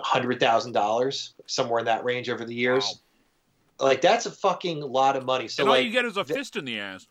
hundred 0.00 0.40
thousand 0.40 0.72
dollars, 0.72 1.34
somewhere 1.46 1.78
in 1.78 1.84
that 1.84 2.04
range 2.04 2.30
over 2.30 2.44
the 2.44 2.54
years. 2.54 3.00
Like 3.78 4.00
that's 4.00 4.24
a 4.24 4.30
fucking 4.30 4.80
lot 4.80 5.14
of 5.16 5.24
money. 5.26 5.48
So 5.48 5.62
and 5.62 5.68
all 5.68 5.76
like, 5.76 5.84
you 5.84 5.90
get 5.90 6.04
is 6.06 6.16
a 6.16 6.24
th- 6.24 6.36
fist 6.38 6.56
in 6.56 6.64
the 6.64 6.78
ass. 6.80 7.06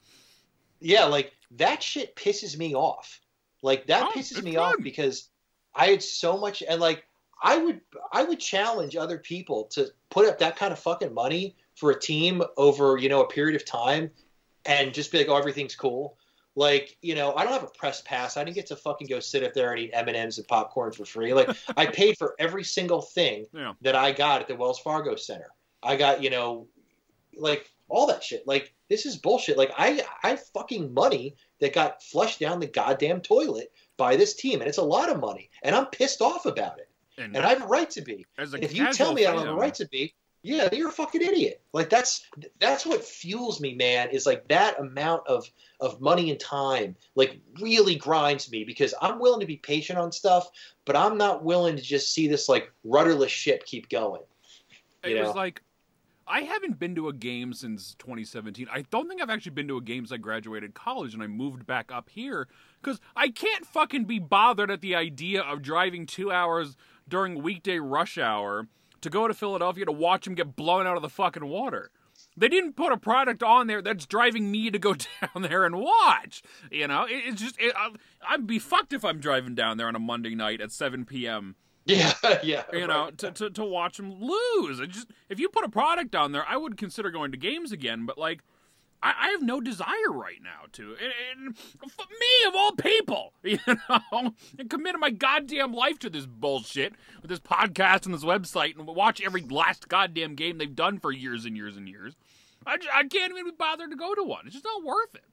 yeah, 0.79 1.05
like 1.05 1.31
that 1.51 1.83
shit 1.83 2.15
pisses 2.15 2.57
me 2.57 2.73
off. 2.73 3.21
Like 3.62 3.85
that 3.88 4.03
Oh, 4.07 4.12
pisses 4.17 4.41
me 4.41 4.55
off 4.55 4.75
because 4.81 5.29
I 5.75 5.87
had 5.87 6.03
so 6.03 6.37
much, 6.37 6.61
and 6.67 6.79
like 6.81 7.05
I 7.41 7.57
would, 7.57 7.81
I 8.11 8.23
would 8.23 8.39
challenge 8.39 8.95
other 8.95 9.17
people 9.17 9.65
to 9.71 9.87
put 10.09 10.27
up 10.27 10.39
that 10.39 10.55
kind 10.55 10.71
of 10.71 10.79
fucking 10.79 11.13
money 11.13 11.55
for 11.75 11.91
a 11.91 11.99
team 11.99 12.41
over, 12.57 12.97
you 12.97 13.09
know, 13.09 13.21
a 13.21 13.27
period 13.27 13.55
of 13.55 13.65
time, 13.65 14.11
and 14.65 14.93
just 14.93 15.11
be 15.11 15.17
like, 15.17 15.27
oh, 15.29 15.35
everything's 15.37 15.75
cool. 15.75 16.17
Like, 16.55 16.95
you 17.01 17.15
know, 17.15 17.33
I 17.35 17.43
don't 17.43 17.53
have 17.53 17.63
a 17.63 17.67
press 17.77 18.01
pass. 18.01 18.37
I 18.37 18.43
didn't 18.43 18.55
get 18.55 18.67
to 18.67 18.75
fucking 18.75 19.07
go 19.07 19.19
sit 19.19 19.43
up 19.43 19.53
there 19.55 19.71
and 19.71 19.79
eat 19.79 19.89
M 19.93 20.07
and 20.07 20.15
M's 20.15 20.37
and 20.37 20.47
popcorn 20.47 20.91
for 20.91 21.03
free. 21.03 21.33
Like, 21.33 21.49
I 21.77 21.87
paid 21.87 22.15
for 22.17 22.35
every 22.37 22.63
single 22.63 23.01
thing 23.01 23.47
Yeah. 23.53 23.73
that 23.81 23.95
I 23.95 24.11
got 24.11 24.41
at 24.41 24.47
the 24.47 24.55
Wells 24.55 24.79
Fargo 24.79 25.15
Center. 25.15 25.49
I 25.81 25.95
got, 25.95 26.21
you 26.21 26.29
know, 26.29 26.67
like 27.35 27.71
all 27.89 28.05
that 28.07 28.23
shit. 28.23 28.47
Like 28.47 28.73
this 28.89 29.05
is 29.07 29.17
bullshit. 29.17 29.57
Like 29.57 29.71
I 29.77 30.03
I 30.23 30.35
fucking 30.35 30.93
money 30.93 31.35
that 31.59 31.73
got 31.73 32.01
flushed 32.03 32.39
down 32.39 32.59
the 32.59 32.67
goddamn 32.67 33.21
toilet 33.21 33.71
by 33.97 34.15
this 34.15 34.33
team, 34.33 34.62
and 34.62 34.67
it's 34.67 34.77
a 34.77 34.83
lot 34.83 35.09
of 35.09 35.19
money, 35.19 35.50
and 35.63 35.75
I'm 35.75 35.88
pissed 35.88 36.21
off 36.21 36.45
about 36.45 36.79
it, 36.79 36.89
And, 37.17 37.35
and 37.35 37.45
I 37.45 37.50
have 37.50 37.63
a 37.63 37.67
right 37.67 37.89
to 37.91 38.01
be. 38.01 38.25
if 38.38 38.75
you 38.75 38.91
tell 38.93 39.13
me 39.13 39.25
I 39.25 39.31
don't 39.33 39.45
have 39.45 39.55
a 39.55 39.59
right 39.59 39.73
to 39.75 39.88
be, 39.88 40.13
yeah, 40.43 40.67
you're 40.73 40.89
a 40.89 40.91
fucking 40.91 41.21
idiot. 41.21 41.62
Like 41.71 41.89
that's 41.89 42.27
that's 42.59 42.85
what 42.85 43.03
fuels 43.03 43.62
me, 43.62 43.75
man. 43.75 44.09
Is 44.09 44.25
like 44.25 44.45
that 44.50 44.77
amount 44.77 45.25
of 45.25 45.50
of 45.79 46.01
money 46.01 46.31
and 46.31 46.39
time, 46.39 46.97
like 47.15 47.39
really 47.62 47.95
grinds 47.95 48.51
me 48.51 48.65
because 48.65 48.93
I'm 49.01 49.19
willing 49.19 49.39
to 49.39 49.45
be 49.45 49.55
patient 49.55 49.97
on 49.97 50.12
stuff, 50.12 50.50
but 50.83 50.97
I'm 50.97 51.17
not 51.17 51.45
willing 51.45 51.77
to 51.77 51.81
just 51.81 52.13
see 52.13 52.27
this 52.27 52.50
like 52.50 52.71
rudderless 52.83 53.31
ship 53.31 53.65
keep 53.65 53.88
going. 53.88 54.21
it 55.03 55.12
you 55.12 55.19
was 55.19 55.29
know? 55.29 55.33
like 55.33 55.62
I 56.27 56.41
haven't 56.41 56.79
been 56.79 56.95
to 56.95 57.09
a 57.09 57.13
game 57.13 57.53
since 57.53 57.95
2017. 57.95 58.67
I 58.71 58.83
don't 58.83 59.09
think 59.09 59.21
I've 59.21 59.29
actually 59.29 59.51
been 59.51 59.67
to 59.67 59.77
a 59.77 59.81
game 59.81 60.05
since 60.05 60.13
I 60.13 60.17
graduated 60.17 60.73
college 60.73 61.13
and 61.13 61.21
I 61.21 61.27
moved 61.27 61.65
back 61.65 61.91
up 61.91 62.09
here 62.09 62.47
because 62.81 62.99
I 63.15 63.29
can't 63.29 63.65
fucking 63.65 64.05
be 64.05 64.19
bothered 64.19 64.71
at 64.71 64.81
the 64.81 64.95
idea 64.95 65.41
of 65.41 65.61
driving 65.61 66.05
two 66.05 66.31
hours 66.31 66.77
during 67.07 67.41
weekday 67.41 67.79
rush 67.79 68.17
hour 68.17 68.67
to 69.01 69.09
go 69.09 69.27
to 69.27 69.33
Philadelphia 69.33 69.85
to 69.85 69.91
watch 69.91 70.25
them 70.25 70.35
get 70.35 70.55
blown 70.55 70.87
out 70.87 70.95
of 70.95 71.01
the 71.01 71.09
fucking 71.09 71.45
water. 71.45 71.91
They 72.37 72.47
didn't 72.47 72.73
put 72.73 72.91
a 72.91 72.97
product 72.97 73.43
on 73.43 73.67
there 73.67 73.81
that's 73.81 74.05
driving 74.05 74.49
me 74.49 74.71
to 74.71 74.79
go 74.79 74.95
down 75.21 75.43
there 75.43 75.65
and 75.65 75.75
watch. 75.75 76.41
You 76.71 76.87
know, 76.87 77.03
it, 77.03 77.23
it's 77.25 77.41
just 77.41 77.59
it, 77.59 77.73
I, 77.75 77.91
I'd 78.27 78.47
be 78.47 78.59
fucked 78.59 78.93
if 78.93 79.03
I'm 79.03 79.19
driving 79.19 79.55
down 79.55 79.77
there 79.77 79.87
on 79.87 79.95
a 79.95 79.99
Monday 79.99 80.35
night 80.35 80.61
at 80.61 80.71
7 80.71 81.05
p.m. 81.05 81.55
Yeah, 81.85 82.13
yeah. 82.43 82.63
You 82.71 82.87
know, 82.87 83.11
to, 83.17 83.31
to 83.31 83.49
to 83.49 83.65
watch 83.65 83.97
them 83.97 84.13
lose. 84.13 84.79
It 84.79 84.91
just 84.91 85.11
if 85.27 85.37
you 85.37 85.49
put 85.49 85.65
a 85.65 85.69
product 85.69 86.15
on 86.15 86.31
there, 86.31 86.45
I 86.47 86.55
would 86.55 86.77
consider 86.77 87.11
going 87.11 87.31
to 87.31 87.37
games 87.37 87.73
again. 87.73 88.05
But 88.05 88.17
like, 88.17 88.39
I, 89.01 89.13
I 89.19 89.27
have 89.31 89.41
no 89.41 89.59
desire 89.59 90.11
right 90.11 90.41
now 90.41 90.67
to. 90.73 90.95
And, 90.95 91.45
and 91.45 91.55
me 91.85 92.47
of 92.47 92.55
all 92.55 92.71
people, 92.71 93.33
you 93.43 93.59
know, 93.67 94.33
and 94.57 94.69
committed 94.69 95.01
my 95.01 95.09
goddamn 95.09 95.73
life 95.73 95.99
to 95.99 96.09
this 96.09 96.25
bullshit 96.25 96.93
with 97.21 97.29
this 97.29 97.39
podcast 97.39 98.05
and 98.05 98.13
this 98.13 98.23
website 98.23 98.77
and 98.77 98.87
watch 98.87 99.21
every 99.21 99.41
last 99.41 99.89
goddamn 99.89 100.35
game 100.35 100.57
they've 100.57 100.73
done 100.73 100.99
for 100.99 101.11
years 101.11 101.43
and 101.43 101.57
years 101.57 101.75
and 101.75 101.89
years. 101.89 102.15
I, 102.65 102.77
just, 102.77 102.89
I 102.93 103.03
can't 103.03 103.33
even 103.33 103.43
be 103.43 103.51
bothered 103.57 103.91
to 103.91 103.97
go 103.97 104.15
to 104.15 104.23
one. 104.23 104.45
It's 104.45 104.53
just 104.53 104.65
not 104.65 104.85
worth 104.85 105.15
it. 105.15 105.25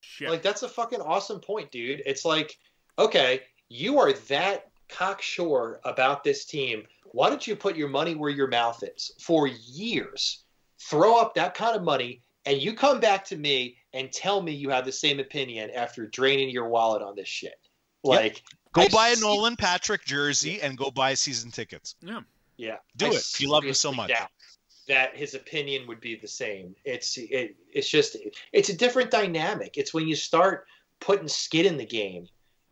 Shit. 0.00 0.28
Like 0.28 0.42
that's 0.42 0.62
a 0.62 0.68
fucking 0.68 1.00
awesome 1.00 1.40
point, 1.40 1.70
dude. 1.70 2.02
It's 2.04 2.26
like, 2.26 2.58
okay, 2.98 3.40
you 3.70 3.98
are 3.98 4.12
that 4.12 4.70
cocksure 4.88 5.80
about 5.84 6.24
this 6.24 6.44
team. 6.44 6.84
Why 7.12 7.28
don't 7.30 7.46
you 7.46 7.56
put 7.56 7.76
your 7.76 7.88
money 7.88 8.14
where 8.14 8.30
your 8.30 8.48
mouth 8.48 8.82
is 8.82 9.10
for 9.20 9.46
years? 9.46 10.44
Throw 10.80 11.18
up 11.20 11.34
that 11.34 11.54
kind 11.54 11.76
of 11.76 11.82
money, 11.82 12.22
and 12.44 12.60
you 12.60 12.74
come 12.74 13.00
back 13.00 13.24
to 13.26 13.36
me 13.36 13.76
and 13.92 14.12
tell 14.12 14.42
me 14.42 14.52
you 14.52 14.68
have 14.70 14.84
the 14.84 14.92
same 14.92 15.18
opinion 15.20 15.70
after 15.70 16.06
draining 16.06 16.50
your 16.50 16.68
wallet 16.68 17.02
on 17.02 17.16
this 17.16 17.28
shit. 17.28 17.54
Like, 18.04 18.34
yep. 18.34 18.42
go 18.72 18.82
I 18.82 18.88
buy 18.88 19.08
a 19.08 19.16
see- 19.16 19.22
Nolan 19.22 19.56
Patrick 19.56 20.04
jersey 20.04 20.60
and 20.60 20.76
go 20.76 20.90
buy 20.90 21.14
season 21.14 21.50
tickets. 21.50 21.94
yeah. 22.00 22.20
Yeah, 22.58 22.76
Do 22.96 23.06
I 23.06 23.10
it 23.10 23.40
you 23.40 23.50
love 23.50 23.64
him 23.64 23.74
so 23.74 23.92
much. 23.92 24.08
doubt 24.08 24.30
That 24.88 25.14
his 25.14 25.34
opinion 25.34 25.86
would 25.88 26.00
be 26.00 26.16
the 26.16 26.26
same. 26.26 26.74
It's 26.86 27.18
it, 27.18 27.54
it's 27.70 27.86
just 27.86 28.16
it's 28.52 28.70
a 28.70 28.74
different 28.74 29.10
dynamic. 29.10 29.76
It's 29.76 29.92
when 29.92 30.08
you 30.08 30.16
start 30.16 30.66
putting 31.00 31.28
skin 31.28 31.66
in 31.66 31.76
the 31.76 31.84
game 31.84 32.26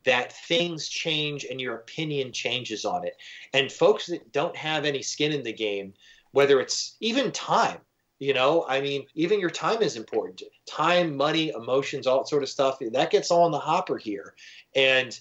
that 0.04 0.32
things 0.46 0.88
change 0.88 1.44
and 1.44 1.60
your 1.60 1.76
opinion 1.76 2.32
changes 2.32 2.84
on 2.84 3.06
it. 3.06 3.16
And 3.52 3.70
folks 3.70 4.06
that 4.06 4.32
don't 4.32 4.56
have 4.56 4.84
any 4.84 5.02
skin 5.02 5.32
in 5.32 5.42
the 5.42 5.52
game, 5.52 5.94
whether 6.32 6.60
it's 6.60 6.96
even 7.00 7.32
time, 7.32 7.78
you 8.18 8.32
know, 8.32 8.64
I 8.68 8.80
mean, 8.80 9.06
even 9.14 9.40
your 9.40 9.50
time 9.50 9.82
is 9.82 9.96
important. 9.96 10.42
Time, 10.68 11.16
money, 11.16 11.50
emotions, 11.50 12.06
all 12.06 12.18
that 12.18 12.28
sort 12.28 12.42
of 12.42 12.48
stuff. 12.48 12.78
That 12.92 13.10
gets 13.10 13.30
all 13.30 13.46
in 13.46 13.52
the 13.52 13.58
hopper 13.58 13.98
here. 13.98 14.34
And 14.74 15.18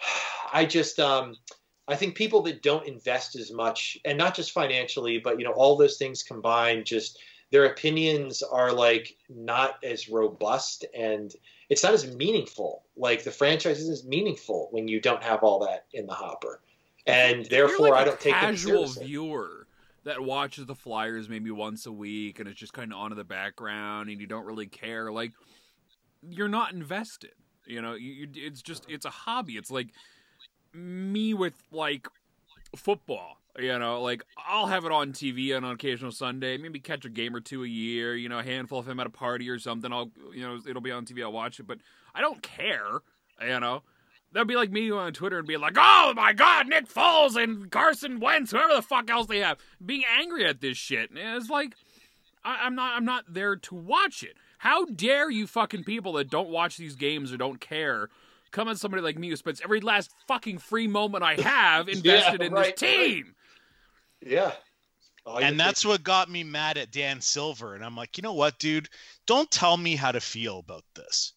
I 0.52 0.64
just 0.64 1.00
um 1.00 1.36
I 1.86 1.96
think 1.96 2.14
people 2.14 2.40
that 2.42 2.62
don't 2.62 2.86
invest 2.86 3.36
as 3.36 3.52
much, 3.52 3.98
and 4.06 4.16
not 4.16 4.34
just 4.34 4.52
financially, 4.52 5.18
but 5.18 5.38
you 5.38 5.44
know, 5.44 5.52
all 5.52 5.76
those 5.76 5.98
things 5.98 6.22
combined, 6.22 6.86
just 6.86 7.18
their 7.50 7.66
opinions 7.66 8.42
are 8.42 8.72
like 8.72 9.16
not 9.28 9.76
as 9.84 10.08
robust 10.08 10.86
and 10.94 11.32
it's 11.74 11.82
not 11.82 11.92
as 11.92 12.06
meaningful. 12.14 12.84
Like 12.96 13.24
the 13.24 13.32
franchise 13.32 13.80
isn't 13.80 13.92
as 13.92 14.04
meaningful 14.04 14.68
when 14.70 14.86
you 14.86 15.00
don't 15.00 15.24
have 15.24 15.42
all 15.42 15.58
that 15.66 15.86
in 15.92 16.06
the 16.06 16.14
hopper, 16.14 16.60
and 17.04 17.44
therefore 17.46 17.90
like 17.90 18.02
I 18.02 18.04
don't 18.04 18.20
take 18.20 18.32
casual 18.32 18.86
viewer 18.86 19.66
that 20.04 20.20
watches 20.20 20.66
the 20.66 20.74
Flyers 20.76 21.28
maybe 21.28 21.50
once 21.50 21.86
a 21.86 21.92
week 21.92 22.38
and 22.38 22.48
it's 22.48 22.60
just 22.60 22.72
kind 22.72 22.92
of 22.92 22.98
on 22.98 23.10
in 23.10 23.18
the 23.18 23.24
background 23.24 24.08
and 24.08 24.20
you 24.20 24.28
don't 24.28 24.44
really 24.44 24.68
care. 24.68 25.10
Like 25.10 25.32
you're 26.22 26.46
not 26.46 26.72
invested. 26.72 27.32
You 27.66 27.82
know, 27.82 27.94
you, 27.94 28.28
it's 28.36 28.62
just 28.62 28.88
it's 28.88 29.04
a 29.04 29.10
hobby. 29.10 29.54
It's 29.54 29.70
like 29.72 29.88
me 30.72 31.34
with 31.34 31.54
like 31.72 32.06
football. 32.76 33.40
You 33.58 33.78
know, 33.78 34.02
like 34.02 34.24
I'll 34.36 34.66
have 34.66 34.84
it 34.84 34.90
on 34.90 35.12
TV 35.12 35.56
on 35.56 35.64
an 35.64 35.70
occasional 35.70 36.10
Sunday, 36.10 36.56
maybe 36.56 36.80
catch 36.80 37.04
a 37.04 37.08
game 37.08 37.36
or 37.36 37.40
two 37.40 37.62
a 37.62 37.68
year. 37.68 38.16
You 38.16 38.28
know, 38.28 38.40
a 38.40 38.42
handful 38.42 38.80
of 38.80 38.88
him 38.88 38.98
at 38.98 39.06
a 39.06 39.10
party 39.10 39.48
or 39.48 39.58
something. 39.60 39.92
I'll, 39.92 40.10
you 40.34 40.42
know, 40.42 40.58
it'll 40.68 40.82
be 40.82 40.90
on 40.90 41.06
TV. 41.06 41.22
I'll 41.22 41.32
watch 41.32 41.60
it, 41.60 41.66
but 41.66 41.78
I 42.14 42.20
don't 42.20 42.42
care. 42.42 43.00
You 43.40 43.60
know, 43.60 43.82
that'd 44.32 44.48
be 44.48 44.56
like 44.56 44.72
me 44.72 44.90
on 44.90 45.12
Twitter 45.12 45.38
and 45.38 45.46
be 45.46 45.56
like, 45.56 45.76
"Oh 45.78 46.12
my 46.16 46.32
God, 46.32 46.66
Nick 46.66 46.88
Foles 46.88 47.40
and 47.40 47.70
Carson 47.70 48.18
Wentz, 48.18 48.50
whoever 48.50 48.74
the 48.74 48.82
fuck 48.82 49.08
else 49.08 49.28
they 49.28 49.38
have, 49.38 49.58
being 49.84 50.02
angry 50.18 50.44
at 50.44 50.60
this 50.60 50.76
shit." 50.76 51.10
And 51.10 51.18
it's 51.18 51.48
like, 51.48 51.74
I, 52.44 52.64
I'm 52.64 52.74
not, 52.74 52.96
I'm 52.96 53.04
not 53.04 53.32
there 53.32 53.54
to 53.54 53.74
watch 53.74 54.24
it. 54.24 54.36
How 54.58 54.84
dare 54.86 55.30
you 55.30 55.46
fucking 55.46 55.84
people 55.84 56.14
that 56.14 56.28
don't 56.30 56.48
watch 56.48 56.76
these 56.76 56.96
games 56.96 57.32
or 57.32 57.36
don't 57.36 57.60
care 57.60 58.08
come 58.50 58.68
at 58.68 58.78
somebody 58.78 59.02
like 59.02 59.18
me 59.18 59.28
who 59.28 59.36
spends 59.36 59.60
every 59.62 59.80
last 59.80 60.14
fucking 60.28 60.58
free 60.58 60.86
moment 60.86 61.24
I 61.24 61.34
have 61.34 61.88
invested 61.90 62.40
in 62.40 62.52
right, 62.52 62.76
this 62.76 62.80
team? 62.80 63.34
Yeah, 64.24 64.52
All 65.26 65.38
and 65.38 65.60
that's 65.60 65.84
what 65.84 66.02
got 66.02 66.30
me 66.30 66.44
mad 66.44 66.78
at 66.78 66.90
Dan 66.90 67.20
Silver. 67.20 67.74
And 67.74 67.84
I'm 67.84 67.96
like, 67.96 68.16
you 68.16 68.22
know 68.22 68.32
what, 68.32 68.58
dude? 68.58 68.88
Don't 69.26 69.50
tell 69.50 69.76
me 69.76 69.96
how 69.96 70.12
to 70.12 70.20
feel 70.20 70.58
about 70.58 70.84
this. 70.94 71.34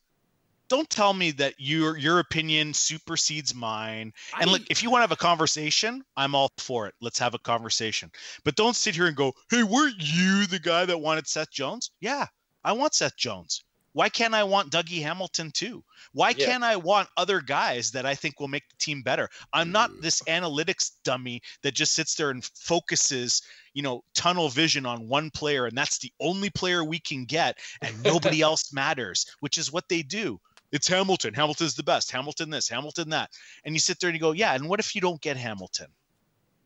Don't 0.69 0.89
tell 0.89 1.13
me 1.13 1.31
that 1.31 1.55
your 1.57 1.97
your 1.97 2.19
opinion 2.19 2.73
supersedes 2.73 3.55
mine. 3.55 4.11
And 4.39 4.49
I- 4.49 4.51
look, 4.51 4.63
if 4.69 4.83
you 4.83 4.89
want 4.89 4.99
to 4.99 5.03
have 5.03 5.11
a 5.13 5.15
conversation, 5.15 6.03
I'm 6.17 6.35
all 6.35 6.49
for 6.57 6.87
it. 6.87 6.95
Let's 6.99 7.19
have 7.19 7.33
a 7.33 7.39
conversation. 7.39 8.11
But 8.43 8.55
don't 8.55 8.75
sit 8.75 8.95
here 8.95 9.07
and 9.07 9.15
go, 9.15 9.33
"Hey, 9.49 9.63
weren't 9.63 9.95
you 9.99 10.45
the 10.47 10.59
guy 10.59 10.85
that 10.85 10.97
wanted 10.97 11.27
Seth 11.27 11.51
Jones?" 11.51 11.91
Yeah, 12.01 12.27
I 12.65 12.73
want 12.73 12.95
Seth 12.95 13.15
Jones. 13.15 13.63
Why 13.97 14.09
can't 14.09 14.35
I 14.35 14.43
want 14.43 14.71
Dougie 14.71 15.01
Hamilton 15.01 15.49
too? 15.49 15.83
Why 16.11 16.29
Yeah. 16.29 16.45
can't 16.45 16.63
I 16.63 16.75
want 16.75 17.09
other 17.17 17.41
guys 17.41 17.89
that 17.93 18.05
I 18.05 18.13
think 18.13 18.39
will 18.39 18.47
make 18.47 18.69
the 18.69 18.75
team 18.75 19.01
better? 19.01 19.27
I'm 19.51 19.71
not 19.71 19.89
mm. 19.89 20.01
this 20.01 20.21
analytics 20.27 20.91
dummy 21.03 21.41
that 21.63 21.73
just 21.73 21.93
sits 21.93 22.13
there 22.13 22.29
and 22.29 22.45
focuses, 22.45 23.41
you 23.73 23.81
know, 23.81 24.03
tunnel 24.13 24.49
vision 24.49 24.85
on 24.85 25.07
one 25.07 25.31
player 25.31 25.65
and 25.65 25.75
that's 25.75 25.97
the 25.97 26.13
only 26.19 26.51
player 26.51 26.83
we 26.83 26.99
can 26.99 27.25
get 27.25 27.57
and 27.81 28.03
nobody 28.03 28.39
else 28.39 28.71
matters, 28.71 29.25
which 29.39 29.57
is 29.57 29.71
what 29.71 29.89
they 29.89 30.03
do. 30.03 30.39
It's 30.71 30.87
Hamilton. 30.87 31.33
Hamilton's 31.33 31.73
the 31.73 31.81
best. 31.81 32.11
Hamilton 32.11 32.51
this, 32.51 32.69
Hamilton 32.69 33.09
that. 33.09 33.31
And 33.65 33.73
you 33.73 33.79
sit 33.79 33.99
there 33.99 34.11
and 34.11 34.15
you 34.15 34.21
go, 34.21 34.31
"Yeah, 34.31 34.53
and 34.53 34.69
what 34.69 34.79
if 34.79 34.93
you 34.93 35.01
don't 35.01 35.21
get 35.21 35.37
Hamilton?" 35.37 35.87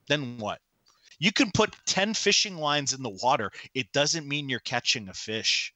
Then 0.09 0.37
what? 0.37 0.59
You 1.17 1.31
can 1.31 1.49
put 1.49 1.77
10 1.85 2.13
fishing 2.13 2.57
lines 2.57 2.91
in 2.91 3.03
the 3.03 3.17
water. 3.23 3.53
It 3.73 3.89
doesn't 3.93 4.27
mean 4.27 4.49
you're 4.49 4.59
catching 4.59 5.07
a 5.07 5.13
fish. 5.13 5.73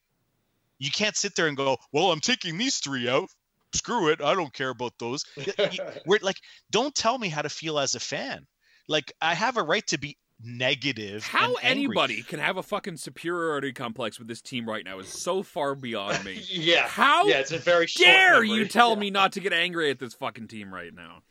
You 0.79 0.91
can't 0.91 1.15
sit 1.15 1.35
there 1.35 1.47
and 1.47 1.55
go, 1.57 1.77
"Well, 1.91 2.11
I'm 2.11 2.19
taking 2.19 2.57
these 2.57 2.77
3 2.77 3.07
out. 3.09 3.29
Screw 3.73 4.09
it. 4.09 4.21
I 4.21 4.33
don't 4.35 4.53
care 4.53 4.69
about 4.69 4.93
those." 4.99 5.23
We're 6.05 6.19
like, 6.21 6.37
don't 6.71 6.93
tell 6.93 7.17
me 7.17 7.29
how 7.29 7.41
to 7.41 7.49
feel 7.49 7.79
as 7.79 7.95
a 7.95 7.99
fan. 7.99 8.45
Like 8.87 9.13
I 9.21 9.33
have 9.33 9.57
a 9.57 9.63
right 9.63 9.85
to 9.87 9.97
be 9.97 10.17
negative. 10.43 11.23
How 11.23 11.55
and 11.55 11.57
anybody 11.63 12.21
can 12.21 12.39
have 12.39 12.57
a 12.57 12.63
fucking 12.63 12.97
superiority 12.97 13.71
complex 13.73 14.19
with 14.19 14.27
this 14.27 14.41
team 14.41 14.67
right 14.67 14.83
now 14.83 14.99
is 14.99 15.07
so 15.07 15.43
far 15.43 15.75
beyond 15.75 16.23
me. 16.25 16.41
yeah, 16.49 16.87
How 16.87 17.25
yeah. 17.25 17.39
It's 17.39 17.51
a 17.51 17.57
very 17.57 17.87
short 17.87 18.05
dare 18.05 18.43
you 18.43 18.67
tell 18.67 18.91
Yeah. 18.91 18.99
me 18.99 19.09
not 19.11 19.31
to 19.33 19.39
get 19.39 19.53
angry 19.53 19.89
at 19.89 19.99
this 19.99 20.13
fucking 20.13 20.47
team 20.47 20.73
right 20.73 20.93
now? 20.93 21.21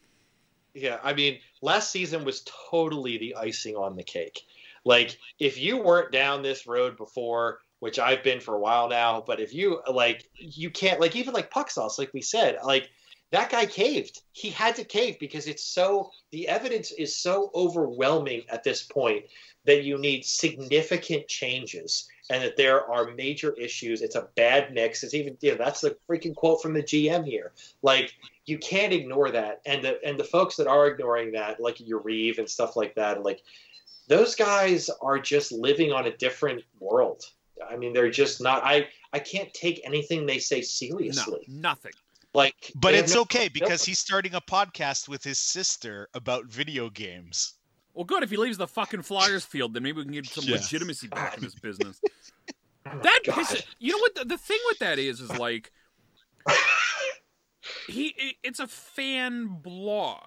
Yeah, 0.73 0.99
I 1.05 1.13
mean, 1.13 1.39
last 1.63 1.93
season 1.93 2.25
was 2.25 2.43
totally 2.71 3.19
the 3.19 3.37
icing 3.37 3.77
on 3.77 3.95
the 3.95 4.03
cake. 4.03 4.41
Like, 4.85 5.17
if 5.39 5.57
you 5.57 5.77
weren't 5.77 6.11
down 6.11 6.43
this 6.43 6.67
road 6.67 6.97
before, 6.97 7.61
which 7.85 7.99
I've 7.99 8.23
been 8.23 8.41
for 8.41 8.55
a 8.55 8.59
while 8.59 8.89
now, 8.89 9.23
but 9.27 9.41
if 9.41 9.53
you 9.53 9.83
like, 9.93 10.27
you 10.39 10.71
can't 10.71 11.01
like 11.01 11.15
even 11.17 11.35
like 11.35 11.51
puck 11.51 11.71
sauce, 11.71 11.99
like 11.99 12.15
we 12.15 12.23
said, 12.23 12.57
like 12.65 12.89
that 13.31 13.51
guy 13.51 13.67
caved. 13.67 14.23
He 14.33 14.49
had 14.49 14.75
to 14.77 14.85
cave 14.85 15.19
because 15.21 15.47
it's 15.47 15.63
so 15.63 16.11
the 16.31 16.49
evidence 16.49 16.93
is 16.93 17.15
so 17.15 17.51
overwhelming 17.55 18.45
at 18.49 18.65
this 18.65 18.83
point 18.83 19.27
that 19.67 19.85
you 19.85 19.99
need 19.99 20.25
significant 20.25 21.29
changes 21.29 22.09
and 22.31 22.43
that 22.43 22.57
there 22.57 22.91
are 22.91 23.11
major 23.11 23.53
issues. 23.53 24.01
It's 24.01 24.17
a 24.17 24.29
bad 24.35 24.73
mix. 24.73 25.03
It's 25.03 25.13
even 25.13 25.37
you 25.43 25.51
know 25.51 25.59
that's 25.59 25.83
the 25.83 25.95
freaking 26.09 26.35
quote 26.35 26.63
from 26.63 26.73
the 26.73 26.83
GM 26.83 27.27
here. 27.27 27.53
Like 27.83 28.15
you 28.47 28.57
can't 28.57 28.95
ignore 28.95 29.31
that, 29.31 29.61
and 29.67 29.85
the 29.85 30.03
and 30.03 30.19
the 30.19 30.25
folks 30.25 30.57
that 30.57 30.69
are 30.69 30.87
ignoring 30.87 31.33
that, 31.33 31.61
like 31.61 31.87
your 31.87 32.01
Reeve 32.01 32.39
and 32.39 32.49
stuff 32.49 32.77
like 32.77 32.95
that, 32.95 33.23
like 33.23 33.43
those 34.09 34.35
guys 34.35 34.89
are 35.03 35.19
just 35.19 35.53
living 35.53 35.93
on 35.93 36.07
a 36.07 36.17
different 36.17 36.63
world. 36.81 37.27
I 37.69 37.77
mean, 37.77 37.93
they're 37.93 38.11
just 38.11 38.41
not. 38.41 38.63
I 38.65 38.89
I 39.13 39.19
can't 39.21 39.53
take 39.55 39.81
anything 39.85 40.27
they 40.27 40.39
say 40.39 40.57
No, 40.59 40.63
seriously. 40.63 41.45
nothing. 41.49 41.93
Like, 42.35 42.73
But 42.75 42.95
it's 42.95 43.15
no- 43.15 43.21
okay 43.23 43.49
because 43.49 43.85
he's 43.85 44.01
starting 44.01 44.35
a 44.35 44.41
podcast 44.41 45.09
with 45.09 45.23
his 45.23 45.39
sister 45.39 46.09
about 46.15 46.47
video 46.47 46.91
games. 46.91 47.55
Well, 47.93 48.05
good. 48.05 48.25
If 48.25 48.31
he 48.31 48.37
leaves 48.37 48.59
the 48.59 48.67
fucking 48.67 49.03
Flyers 49.03 49.45
field, 49.45 49.73
then 49.73 49.85
maybe 49.85 49.99
we 49.99 50.03
can 50.05 50.13
get 50.15 50.27
some 50.27 50.43
Yeah. 50.45 50.57
legitimacy 50.57 51.07
back 51.07 51.37
in 51.37 51.45
this 51.45 51.55
business. 51.63 52.01
Oh, 52.87 52.99
That 53.05 53.21
God. 53.25 53.37
pisses. 53.37 53.65
You 53.79 53.93
know 53.93 53.99
what? 53.99 54.15
The, 54.17 54.25
the 54.25 54.39
thing 54.39 54.59
with 54.67 54.81
that 54.81 54.99
is, 54.99 55.21
is 55.21 55.31
like, 55.39 55.71
he 57.89 58.37
it's 58.43 58.61
a 58.61 58.67
fan 58.67 59.47
blog 59.63 60.21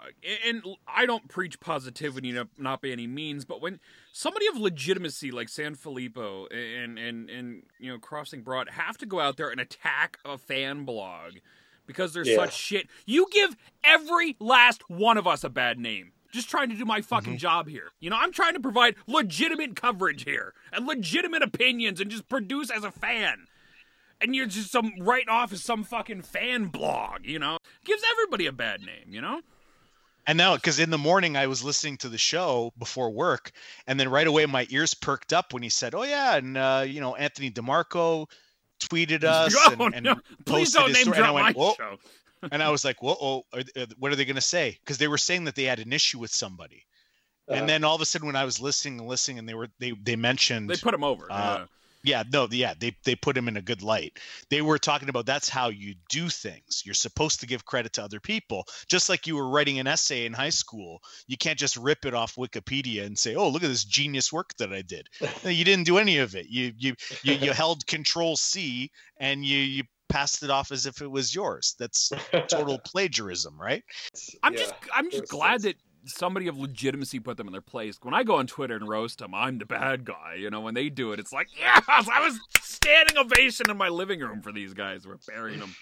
and 0.46 0.64
i 0.88 1.06
don't 1.06 1.28
preach 1.28 1.60
positivity 1.60 2.38
not 2.58 2.82
by 2.82 2.88
any 2.90 3.08
means 3.08 3.46
but 3.46 3.62
when 3.62 3.80
somebody 4.12 4.48
of 4.48 4.58
legitimacy 4.58 5.32
like 5.32 5.48
Sanfilippo 5.48 6.48
and 6.52 6.98
and 6.98 7.30
and 7.30 7.64
you 7.80 7.92
know 7.92 8.00
crossing 8.00 8.42
broad 8.42 8.70
have 8.70 8.98
to 8.98 9.06
go 9.06 9.20
out 9.20 9.38
there 9.38 9.50
and 9.50 9.60
attack 9.60 10.18
a 10.26 10.38
fan 10.38 10.86
blog 10.86 11.34
because 11.86 12.14
they're 12.14 12.26
yeah. 12.26 12.36
such 12.36 12.56
shit 12.56 12.88
you 13.06 13.28
give 13.32 13.56
every 13.84 14.36
last 14.40 14.90
one 14.90 15.18
of 15.18 15.28
us 15.28 15.44
a 15.44 15.50
bad 15.50 15.80
name 15.80 16.12
just 16.32 16.50
trying 16.50 16.70
to 16.70 16.76
do 16.76 16.86
my 16.86 17.02
fucking 17.02 17.34
mm-hmm. 17.34 17.38
job 17.38 17.68
here. 17.68 17.92
You 18.00 18.10
know, 18.10 18.18
I'm 18.20 18.32
trying 18.32 18.54
to 18.54 18.60
provide 18.60 18.96
legitimate 19.08 19.76
coverage 19.76 20.26
here 20.26 20.54
and 20.72 20.86
legitimate 20.86 21.42
opinions 21.42 22.02
and 22.02 22.12
just 22.12 22.28
produce 22.28 22.70
as 22.70 22.84
a 22.84 22.92
fan 22.92 23.48
and 24.22 24.36
you're 24.36 24.46
just 24.46 24.72
some 24.72 24.94
writing 25.00 25.30
off 25.30 25.54
as 25.54 25.64
some 25.64 25.84
fucking 25.84 26.24
fan 26.24 26.66
blog, 26.66 27.26
you 27.26 27.40
know? 27.40 27.58
Gives 27.86 28.04
everybody 28.12 28.48
a 28.48 28.52
bad 28.52 28.82
name, 28.82 29.06
you 29.08 29.22
know? 29.22 29.42
And 30.26 30.38
now, 30.38 30.56
because 30.56 30.80
in 30.80 30.90
the 30.90 30.98
morning 30.98 31.38
I 31.38 31.48
was 31.48 31.64
listening 31.64 31.98
to 32.00 32.10
the 32.10 32.18
show 32.18 32.74
before 32.78 33.10
work, 33.12 33.52
and 33.88 33.98
then 33.98 34.10
right 34.10 34.28
away 34.28 34.46
my 34.46 34.68
ears 34.70 34.94
perked 34.94 35.32
up 35.32 35.54
when 35.54 35.64
he 35.64 35.70
said, 35.70 35.96
"Oh 35.96 36.04
yeah," 36.04 36.36
and 36.36 36.58
uh, 36.58 36.84
you 36.86 37.00
know 37.00 37.16
Anthony 37.16 37.50
DeMarco 37.50 38.30
tweeted 38.82 39.24
us 39.24 39.56
oh, 39.58 39.86
and, 39.86 39.96
and 39.96 40.04
no. 40.04 40.16
Please 40.46 40.74
don't 40.74 40.92
name 40.92 41.06
drop 41.06 41.34
my 41.34 41.54
show. 41.54 41.98
and 42.52 42.62
I 42.62 42.70
was 42.72 42.84
like, 42.84 43.02
"Whoa, 43.02 43.16
oh, 43.22 43.44
what 43.98 44.12
are 44.12 44.18
they 44.18 44.26
going 44.26 44.36
to 44.36 44.42
say?" 44.42 44.78
Because 44.84 44.98
they 44.98 45.08
were 45.08 45.18
saying 45.18 45.46
that 45.46 45.56
they 45.56 45.64
had 45.64 45.80
an 45.80 45.94
issue 45.94 46.20
with 46.20 46.32
somebody, 46.32 46.86
uh, 47.50 47.54
and 47.54 47.70
then 47.70 47.86
all 47.86 47.96
of 47.96 48.02
a 48.02 48.06
sudden 48.06 48.28
when 48.28 48.36
I 48.36 48.44
was 48.44 48.60
listening 48.60 49.00
and 49.00 49.08
listening, 49.08 49.40
and 49.40 49.48
they 49.48 49.54
were 49.54 49.70
they 49.80 49.92
they 49.92 50.18
mentioned 50.18 50.70
they 50.70 50.76
put 50.76 50.94
him 50.94 51.06
over. 51.06 51.32
Uh, 51.32 51.60
yeah 51.60 51.66
yeah 52.08 52.24
no 52.32 52.48
yeah 52.50 52.74
they, 52.80 52.96
they 53.04 53.16
put 53.16 53.38
him 53.38 53.48
in 53.48 53.58
a 53.58 53.62
good 53.62 53.84
light. 53.84 54.18
They 54.50 54.62
were 54.62 54.80
talking 54.80 55.10
about 55.10 55.26
that's 55.26 55.50
how 55.50 55.70
you 55.70 55.96
do 56.10 56.30
things. 56.30 56.84
You're 56.86 56.96
supposed 56.96 57.42
to 57.42 57.48
give 57.48 57.66
credit 57.66 57.94
to 57.94 58.04
other 58.04 58.20
people. 58.20 58.66
Just 58.88 59.10
like 59.10 59.28
you 59.28 59.36
were 59.36 59.50
writing 59.50 59.80
an 59.80 59.88
essay 59.88 60.26
in 60.26 60.34
high 60.34 60.50
school 60.50 61.02
you 61.28 61.38
can't 61.38 61.60
just 61.60 61.78
rip 61.78 62.06
it 62.06 62.14
off 62.14 62.36
wikipedia 62.36 63.06
and 63.06 63.18
say 63.18 63.36
oh 63.36 63.50
look 63.50 63.64
at 63.64 63.70
this 63.70 63.84
genius 63.84 64.32
work 64.32 64.56
that 64.58 64.74
i 64.74 64.82
did. 64.82 65.08
You 65.44 65.66
didn't 65.66 65.86
do 65.86 65.98
any 65.98 66.18
of 66.20 66.36
it. 66.36 66.48
You 66.50 66.72
you 66.78 66.96
you, 67.24 67.34
you 67.34 67.52
held 67.64 67.86
control 67.88 68.36
c 68.36 68.92
and 69.18 69.44
you 69.44 69.58
you 69.58 69.84
passed 70.10 70.42
it 70.42 70.50
off 70.50 70.72
as 70.72 70.86
if 70.86 71.02
it 71.02 71.12
was 71.12 71.36
yours. 71.36 71.76
That's 71.78 72.12
total 72.48 72.80
plagiarism 72.86 73.60
right? 73.60 73.84
I'm 74.44 74.54
yeah, 74.54 74.60
just 74.60 74.74
i'm 74.94 75.12
just 75.12 75.28
glad 75.28 75.62
that 75.64 75.76
somebody 76.08 76.48
of 76.48 76.58
legitimacy 76.58 77.20
put 77.20 77.38
them 77.38 77.48
in 77.48 77.52
their 77.52 77.62
place. 77.62 77.98
When 78.02 78.14
I 78.14 78.24
go 78.24 78.36
on 78.36 78.48
Twitter 78.48 78.76
and 78.76 78.88
roast 78.88 79.20
them, 79.20 79.34
I'm 79.34 79.58
the 79.58 79.66
bad 79.66 80.06
guy. 80.06 80.36
You 80.40 80.50
know, 80.50 80.62
when 80.62 80.74
they 80.74 80.90
do 80.90 81.12
it, 81.12 81.20
it's 81.20 81.34
like, 81.34 81.48
yes, 81.58 81.84
I 81.88 82.22
was 82.26 82.40
standing 82.62 83.18
ovation 83.18 83.70
in 83.70 83.78
my 83.78 83.90
living 83.90 84.20
room 84.20 84.42
for 84.42 84.52
these 84.52 84.74
guys. 84.74 85.08
We're 85.08 85.18
burying 85.28 85.60
them. 85.60 85.76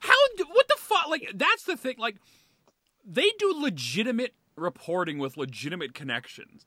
How? 0.00 0.14
What 0.52 0.68
the 0.68 0.76
fuck? 0.78 1.08
Like, 1.08 1.32
that's 1.34 1.64
the 1.64 1.76
thing. 1.76 1.96
Like, 1.98 2.16
they 3.04 3.30
do 3.38 3.54
legitimate 3.56 4.34
reporting 4.56 5.18
with 5.18 5.36
legitimate 5.36 5.94
connections. 5.94 6.64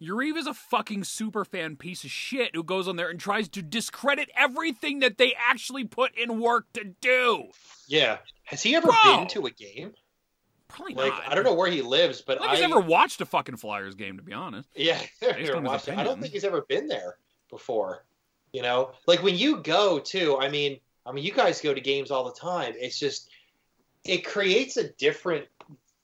Uriva's 0.00 0.46
a 0.46 0.54
fucking 0.54 1.02
super 1.04 1.44
fan 1.44 1.76
piece 1.76 2.04
of 2.04 2.10
shit 2.10 2.54
who 2.54 2.62
goes 2.62 2.86
on 2.86 2.96
there 2.96 3.10
and 3.10 3.18
tries 3.18 3.48
to 3.48 3.62
discredit 3.62 4.30
everything 4.36 5.00
that 5.00 5.18
they 5.18 5.34
actually 5.36 5.84
put 5.84 6.16
in 6.16 6.40
work 6.40 6.66
to 6.74 6.84
do. 7.00 7.48
Yeah. 7.88 8.18
Has 8.44 8.62
he 8.62 8.76
ever 8.76 8.86
Bro. 8.88 8.96
been 9.04 9.26
to 9.28 9.46
a 9.46 9.50
game? 9.50 9.94
Probably 10.68 10.94
like, 10.94 11.12
not. 11.12 11.30
I 11.30 11.34
don't 11.34 11.44
know 11.44 11.54
where 11.54 11.70
he 11.70 11.82
lives, 11.82 12.20
but 12.20 12.42
I 12.42 12.56
have 12.56 12.60
never 12.60 12.80
watched 12.80 13.20
a 13.20 13.26
fucking 13.26 13.56
Flyers 13.56 13.94
game 13.94 14.18
to 14.18 14.22
be 14.22 14.32
honest. 14.32 14.68
Yeah, 14.76 15.00
I 15.22 16.04
don't 16.04 16.20
think 16.20 16.32
he's 16.32 16.44
ever 16.44 16.62
been 16.62 16.88
there 16.88 17.16
before. 17.50 18.04
You 18.52 18.62
know, 18.62 18.92
like 19.06 19.22
when 19.22 19.36
you 19.36 19.58
go 19.58 19.98
too. 19.98 20.38
I 20.38 20.48
mean, 20.48 20.78
I 21.06 21.12
mean, 21.12 21.24
you 21.24 21.32
guys 21.32 21.60
go 21.60 21.72
to 21.72 21.80
games 21.80 22.10
all 22.10 22.24
the 22.24 22.38
time. 22.38 22.74
It's 22.76 22.98
just 22.98 23.30
it 24.04 24.26
creates 24.26 24.76
a 24.76 24.88
different, 24.92 25.46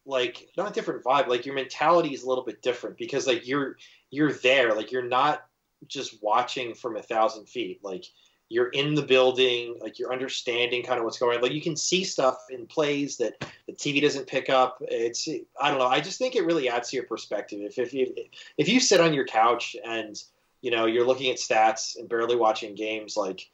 like 0.06 0.49
not 0.56 0.71
a 0.71 0.73
different 0.73 1.04
vibe. 1.04 1.28
Like 1.28 1.47
your 1.47 1.54
mentality 1.54 2.14
is 2.14 2.23
a 2.23 2.28
little 2.28 2.44
bit 2.44 2.62
different 2.62 2.97
because 2.97 3.26
like 3.26 3.47
you're 3.47 3.76
you're 4.11 4.33
there. 4.33 4.75
Like 4.75 4.92
you're 4.92 5.02
not 5.09 5.44
just 5.87 6.23
watching 6.23 6.75
from 6.75 6.97
a 6.97 7.02
thousand 7.02 7.49
feet. 7.49 7.80
Like 7.83 8.06
you're 8.54 8.68
in 8.68 8.94
the 8.94 9.02
building, 9.02 9.76
like 9.80 9.99
you're 9.99 10.12
understanding 10.12 10.84
kind 10.84 10.99
of 10.99 11.04
what's 11.04 11.18
going 11.18 11.37
on. 11.37 11.42
Like 11.42 11.52
you 11.52 11.61
can 11.61 11.76
see 11.76 12.04
stuff 12.04 12.38
in 12.50 12.66
plays 12.66 13.16
that 13.16 13.44
the 13.66 13.73
TV 13.73 14.00
doesn't 14.00 14.28
pick 14.28 14.49
up. 14.49 14.78
It's 14.82 15.28
I 15.60 15.71
don't 15.71 15.80
know. 15.80 15.88
I 15.88 16.00
just 16.00 16.19
think 16.19 16.36
it 16.36 16.47
really 16.47 16.69
adds 16.69 16.90
to 16.90 16.97
your 16.97 17.04
perspective. 17.04 17.58
If 17.62 17.78
if 17.78 17.93
you 17.93 18.14
if 18.56 18.69
you 18.69 18.78
sit 18.78 19.00
on 19.00 19.12
your 19.12 19.26
couch 19.26 19.75
and 19.84 20.23
you 20.60 20.71
know 20.71 20.86
you're 20.86 21.04
looking 21.04 21.32
at 21.32 21.38
stats 21.38 21.99
and 21.99 22.08
barely 22.08 22.36
watching 22.36 22.76
games, 22.76 23.17
like 23.17 23.50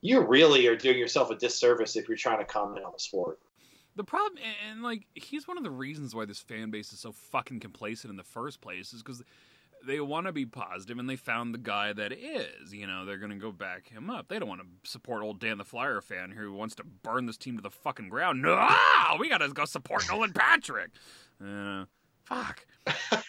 you 0.00 0.20
really 0.20 0.66
are 0.66 0.76
doing 0.76 0.98
yourself 0.98 1.30
a 1.30 1.34
disservice 1.34 1.94
if 1.94 2.08
you're 2.08 2.16
trying 2.16 2.38
to 2.38 2.46
comment 2.46 2.86
on 2.86 2.92
the 2.92 2.98
sport. 2.98 3.38
The 3.96 4.04
problem, 4.04 4.42
and 4.70 4.82
like, 4.82 5.06
he's 5.14 5.48
one 5.48 5.56
of 5.56 5.64
the 5.64 5.70
reasons 5.70 6.14
why 6.14 6.26
this 6.26 6.38
fan 6.38 6.70
base 6.70 6.92
is 6.92 7.00
so 7.00 7.12
fucking 7.12 7.60
complacent 7.60 8.10
in 8.10 8.16
the 8.16 8.22
first 8.22 8.60
place, 8.60 8.92
is 8.92 9.02
because 9.02 9.22
they 9.86 10.00
want 10.00 10.26
to 10.26 10.32
be 10.32 10.44
positive 10.44 10.98
and 10.98 11.08
they 11.08 11.16
found 11.16 11.54
the 11.54 11.58
guy 11.58 11.92
that 11.92 12.12
is. 12.12 12.72
You 12.72 12.86
know, 12.86 13.04
they're 13.04 13.18
going 13.18 13.30
to 13.30 13.36
go 13.36 13.52
back 13.52 13.88
him 13.88 14.10
up. 14.10 14.28
They 14.28 14.38
don't 14.38 14.48
want 14.48 14.60
to 14.62 14.90
support 14.90 15.22
old 15.22 15.40
Dan 15.40 15.58
the 15.58 15.64
Flyer 15.64 16.00
fan 16.00 16.30
who 16.30 16.52
wants 16.52 16.74
to 16.76 16.84
burn 16.84 17.26
this 17.26 17.36
team 17.36 17.56
to 17.56 17.62
the 17.62 17.70
fucking 17.70 18.08
ground. 18.08 18.42
No, 18.42 18.68
we 19.18 19.28
got 19.28 19.38
to 19.38 19.48
go 19.48 19.64
support 19.64 20.06
Nolan 20.10 20.32
Patrick. 20.32 20.90
Uh, 21.44 21.84
fuck. 22.24 22.66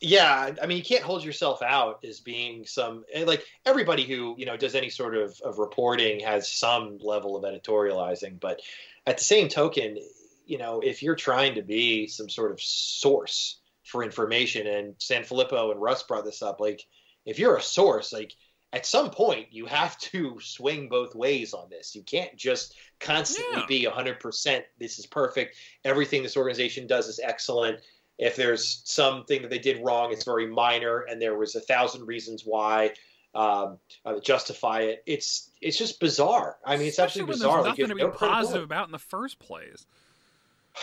yeah, 0.00 0.50
I 0.60 0.66
mean, 0.66 0.78
you 0.78 0.84
can't 0.84 1.04
hold 1.04 1.24
yourself 1.24 1.62
out 1.62 2.04
as 2.04 2.20
being 2.20 2.66
some 2.66 3.04
like 3.24 3.44
everybody 3.64 4.04
who 4.04 4.34
you 4.38 4.46
know 4.46 4.56
does 4.56 4.74
any 4.74 4.90
sort 4.90 5.16
of, 5.16 5.40
of 5.42 5.58
reporting 5.58 6.20
has 6.20 6.50
some 6.50 6.98
level 7.00 7.36
of 7.36 7.44
editorializing, 7.44 8.40
but 8.40 8.60
at 9.06 9.18
the 9.18 9.24
same 9.24 9.48
token, 9.48 9.98
you 10.46 10.58
know, 10.58 10.80
if 10.80 11.02
you're 11.02 11.16
trying 11.16 11.54
to 11.54 11.62
be 11.62 12.06
some 12.06 12.28
sort 12.28 12.50
of 12.50 12.60
source 12.60 13.58
for 13.88 14.02
information. 14.02 14.66
And 14.66 14.94
Sanfilippo 14.98 15.72
and 15.72 15.80
Russ 15.80 16.02
brought 16.02 16.24
this 16.24 16.42
up. 16.42 16.60
Like, 16.60 16.84
if 17.24 17.38
you're 17.38 17.56
a 17.56 17.62
source, 17.62 18.12
like 18.12 18.32
at 18.72 18.86
some 18.86 19.10
point 19.10 19.48
you 19.50 19.66
have 19.66 19.98
to 19.98 20.38
swing 20.40 20.88
both 20.88 21.14
ways 21.14 21.54
on 21.54 21.68
this. 21.70 21.94
You 21.94 22.02
can't 22.02 22.36
just 22.36 22.74
constantly 23.00 23.60
yeah. 23.60 23.66
be 23.66 23.86
100%. 23.86 24.62
This 24.78 24.98
is 24.98 25.06
perfect. 25.06 25.56
Everything 25.84 26.22
this 26.22 26.36
organization 26.36 26.86
does 26.86 27.08
is 27.08 27.20
excellent. 27.22 27.80
If 28.18 28.36
there's 28.36 28.82
something 28.84 29.42
that 29.42 29.50
they 29.50 29.60
did 29.60 29.82
wrong, 29.82 30.12
it's 30.12 30.24
very 30.24 30.46
minor, 30.46 31.00
and 31.00 31.22
there 31.22 31.38
was 31.38 31.54
a 31.54 31.60
thousand 31.60 32.06
reasons 32.06 32.42
why 32.44 32.94
um, 33.34 33.78
uh, 34.04 34.18
justify 34.18 34.80
it. 34.80 35.04
It's 35.06 35.50
it's 35.60 35.78
just 35.78 36.00
bizarre. 36.00 36.56
I 36.64 36.76
mean, 36.76 36.88
it's 36.88 36.98
Especially 36.98 37.22
absolutely 37.22 37.34
bizarre. 37.34 37.62
There's 37.62 37.78
nothing 37.78 37.96
like, 37.96 38.12
to 38.12 38.18
be 38.18 38.26
positive 38.26 38.64
about 38.64 38.88
in 38.88 38.92
the 38.92 38.98
first 38.98 39.38
place. 39.38 39.86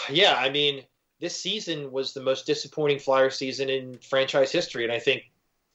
Yeah, 0.09 0.35
I 0.35 0.49
mean, 0.49 0.83
this 1.19 1.39
season 1.39 1.91
was 1.91 2.13
the 2.13 2.21
most 2.21 2.45
disappointing 2.45 2.99
Flyer 2.99 3.29
season 3.29 3.69
in 3.69 3.97
franchise 3.99 4.51
history, 4.51 4.83
and 4.83 4.91
I 4.91 4.99
think 4.99 5.23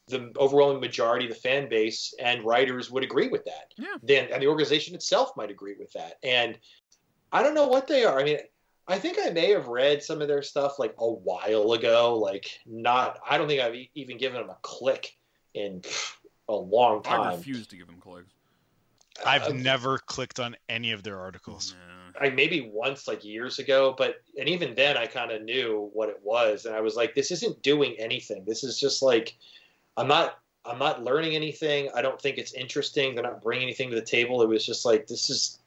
the 0.09 0.33
overwhelming 0.37 0.81
majority 0.81 1.26
of 1.26 1.33
the 1.35 1.40
fan 1.40 1.68
base 1.68 2.14
and 2.18 2.44
writers 2.44 2.90
would 2.90 3.05
agree 3.05 3.29
with 3.29 3.44
that. 3.44 3.72
Yeah. 3.76 3.96
Then 4.03 4.29
and 4.33 4.42
the 4.42 4.48
organization 4.48 4.94
itself 4.94 5.37
might 5.37 5.50
agree 5.50 5.76
with 5.79 5.92
that. 5.92 6.18
And 6.22 6.59
I 7.33 7.42
don't 7.42 7.55
know 7.55 7.68
what 7.68 7.87
they 7.87 8.05
are. 8.05 8.18
I 8.18 8.24
mean, 8.24 8.38
I 8.88 8.98
think 8.98 9.18
I 9.24 9.31
may 9.31 9.50
have 9.50 9.68
read 9.68 10.03
some 10.03 10.20
of 10.20 10.29
their 10.29 10.42
stuff 10.42 10.79
like 10.79 10.94
a 10.98 11.11
while 11.11 11.72
ago. 11.72 12.18
Like 12.18 12.59
not, 12.66 13.20
I 13.29 13.38
don't 13.38 13.46
think 13.46 13.61
I've 13.61 13.76
even 13.94 14.18
given 14.18 14.40
them 14.40 14.50
a 14.50 14.57
click 14.62 15.16
in 15.55 15.83
a 16.48 16.55
long 16.55 17.03
time. 17.03 17.20
I 17.20 17.35
refuse 17.35 17.66
to 17.68 17.76
give 17.76 17.87
them 17.87 18.00
clicks. 18.00 18.33
I've 19.24 19.44
uh, 19.44 19.53
never 19.53 19.98
clicked 19.98 20.40
on 20.40 20.57
any 20.68 20.92
of 20.92 21.03
their 21.03 21.18
articles. 21.18 21.74
I 22.20 22.31
maybe 22.31 22.70
once 22.73 23.07
like 23.07 23.25
years 23.25 23.59
ago, 23.59 23.94
but 23.96 24.23
and 24.38 24.49
even 24.49 24.75
then 24.75 24.96
I 24.96 25.07
kind 25.07 25.31
of 25.31 25.42
knew 25.42 25.90
what 25.92 26.09
it 26.09 26.20
was, 26.23 26.64
and 26.64 26.75
I 26.75 26.81
was 26.81 26.96
like, 26.96 27.14
this 27.14 27.31
isn't 27.31 27.62
doing 27.62 27.96
anything. 27.99 28.44
This 28.46 28.64
is 28.64 28.79
just 28.79 29.03
like, 29.03 29.37
I'm 29.96 30.09
not. 30.09 30.38
I'm 30.62 30.79
not 30.79 31.03
learning 31.03 31.35
anything. 31.35 31.88
I 31.94 32.03
don't 32.03 32.20
think 32.20 32.37
it's 32.37 32.53
interesting. 32.53 33.14
They're 33.14 33.25
not 33.25 33.40
bringing 33.40 33.62
anything 33.62 33.88
to 33.90 33.96
the 33.96 34.03
table. 34.03 34.42
It 34.42 34.49
was 34.49 34.64
just 34.64 34.85
like 34.85 35.07
this 35.07 35.31
is 35.31 35.59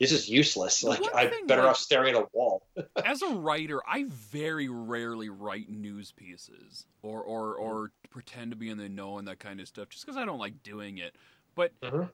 this 0.00 0.12
is 0.12 0.28
useless. 0.28 0.82
Like 0.82 1.02
I'm 1.14 1.46
better 1.46 1.62
like, 1.62 1.70
off 1.70 1.76
staring 1.76 2.16
at 2.16 2.22
a 2.22 2.26
wall. 2.32 2.62
as 3.04 3.22
a 3.22 3.28
writer, 3.28 3.80
I 3.86 4.06
very 4.08 4.68
rarely 4.68 5.28
write 5.28 5.68
news 5.68 6.10
pieces 6.10 6.86
or 7.02 7.22
or 7.22 7.56
mm. 7.56 7.60
or 7.60 7.92
pretend 8.10 8.50
to 8.50 8.56
be 8.56 8.70
in 8.70 8.78
the 8.78 8.88
know 8.88 9.18
and 9.18 9.28
that 9.28 9.38
kind 9.38 9.60
of 9.60 9.68
stuff, 9.68 9.90
just 9.90 10.04
because 10.04 10.16
I 10.16 10.24
don't 10.24 10.38
like 10.38 10.62
doing 10.64 10.98
it 10.98 11.14
but 11.60 11.78
mm-hmm. 11.82 12.04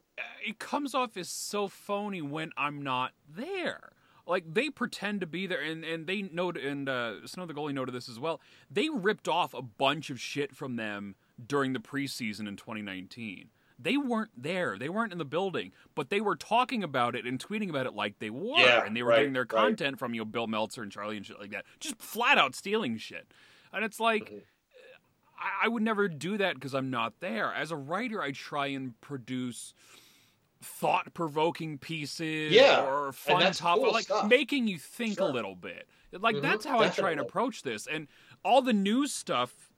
it 0.44 0.58
comes 0.58 0.92
off 0.92 1.16
as 1.16 1.28
so 1.28 1.68
phony 1.68 2.20
when 2.20 2.50
I'm 2.56 2.82
not 2.82 3.12
there. 3.32 3.92
Like 4.26 4.54
they 4.54 4.70
pretend 4.70 5.20
to 5.20 5.26
be 5.26 5.46
there, 5.46 5.62
and, 5.62 5.84
and 5.84 6.08
they 6.08 6.22
note, 6.22 6.56
and 6.56 6.88
uh, 6.88 7.24
Snow 7.28 7.46
the 7.46 7.54
goalie 7.54 7.72
noted 7.72 7.94
this 7.94 8.08
as 8.08 8.18
well. 8.18 8.40
They 8.68 8.88
ripped 8.88 9.28
off 9.28 9.54
a 9.54 9.62
bunch 9.62 10.10
of 10.10 10.20
shit 10.20 10.52
from 10.52 10.74
them 10.74 11.14
during 11.46 11.74
the 11.74 11.78
preseason 11.78 12.48
in 12.48 12.56
2019. 12.56 13.50
They 13.78 13.96
weren't 13.96 14.32
there. 14.36 14.78
They 14.78 14.88
weren't 14.88 15.12
in 15.12 15.18
the 15.18 15.24
building, 15.24 15.70
but 15.94 16.10
they 16.10 16.20
were 16.20 16.34
talking 16.34 16.82
about 16.82 17.14
it 17.14 17.24
and 17.24 17.38
tweeting 17.38 17.70
about 17.70 17.86
it 17.86 17.94
like 17.94 18.18
they 18.18 18.30
were, 18.30 18.58
yeah, 18.58 18.84
and 18.84 18.96
they 18.96 19.04
were 19.04 19.10
right, 19.10 19.18
getting 19.18 19.32
their 19.32 19.44
content 19.44 19.92
right. 19.92 19.98
from 20.00 20.12
you 20.12 20.22
know 20.22 20.24
Bill 20.24 20.48
Meltzer 20.48 20.82
and 20.82 20.90
Charlie 20.90 21.18
and 21.18 21.24
shit 21.24 21.38
like 21.38 21.52
that. 21.52 21.66
Just 21.78 21.98
flat 21.98 22.36
out 22.36 22.56
stealing 22.56 22.98
shit, 22.98 23.30
and 23.72 23.84
it's 23.84 24.00
like. 24.00 24.24
Mm-hmm 24.24 24.38
I, 25.38 25.64
I 25.66 25.68
would 25.68 25.82
never 25.82 26.08
do 26.08 26.36
that 26.38 26.54
because 26.54 26.74
I'm 26.74 26.90
not 26.90 27.14
there. 27.20 27.52
As 27.52 27.70
a 27.70 27.76
writer, 27.76 28.22
I 28.22 28.32
try 28.32 28.68
and 28.68 28.98
produce 29.00 29.74
thought 30.62 31.12
provoking 31.14 31.78
pieces 31.78 32.52
Yeah, 32.52 32.84
or 32.84 33.12
fun 33.12 33.40
topics, 33.52 33.60
cool 33.60 33.92
like 33.92 34.04
stuff. 34.04 34.26
making 34.26 34.66
you 34.68 34.78
think 34.78 35.16
Sure. 35.18 35.28
a 35.28 35.32
little 35.32 35.54
bit. 35.54 35.86
Like 36.12 36.36
Mhm, 36.36 36.42
that's 36.42 36.64
how 36.64 36.80
I 36.80 36.88
try 36.88 37.10
and 37.10 37.20
approach 37.20 37.62
this. 37.62 37.86
And 37.86 38.08
all 38.44 38.62
the 38.62 38.72
news 38.72 39.12
stuff 39.12 39.70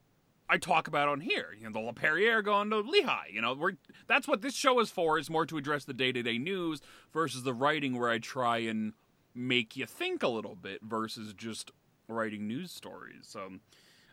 I 0.48 0.56
talk 0.56 0.88
about 0.88 1.08
on 1.08 1.20
here. 1.20 1.54
You 1.58 1.68
know, 1.68 1.72
the 1.72 1.92
LaPerriere 1.92 2.42
going 2.42 2.70
to 2.70 2.78
Lehigh. 2.78 3.26
You 3.30 3.42
know, 3.42 3.54
we're 3.54 3.72
that's 4.06 4.26
what 4.28 4.40
this 4.40 4.54
show 4.54 4.78
is 4.80 4.90
for. 4.90 5.18
Is 5.18 5.28
more 5.28 5.44
to 5.46 5.58
address 5.58 5.84
the 5.84 5.92
day 5.92 6.12
to 6.12 6.22
day 6.22 6.38
news 6.38 6.80
versus 7.12 7.42
the 7.42 7.52
writing 7.52 7.98
where 7.98 8.08
I 8.08 8.18
try 8.18 8.58
and 8.58 8.94
make 9.34 9.76
you 9.76 9.84
think 9.84 10.22
a 10.22 10.28
little 10.28 10.54
bit 10.54 10.80
versus 10.82 11.34
just 11.34 11.70
writing 12.08 12.46
news 12.46 12.72
stories. 12.72 13.26
So 13.28 13.58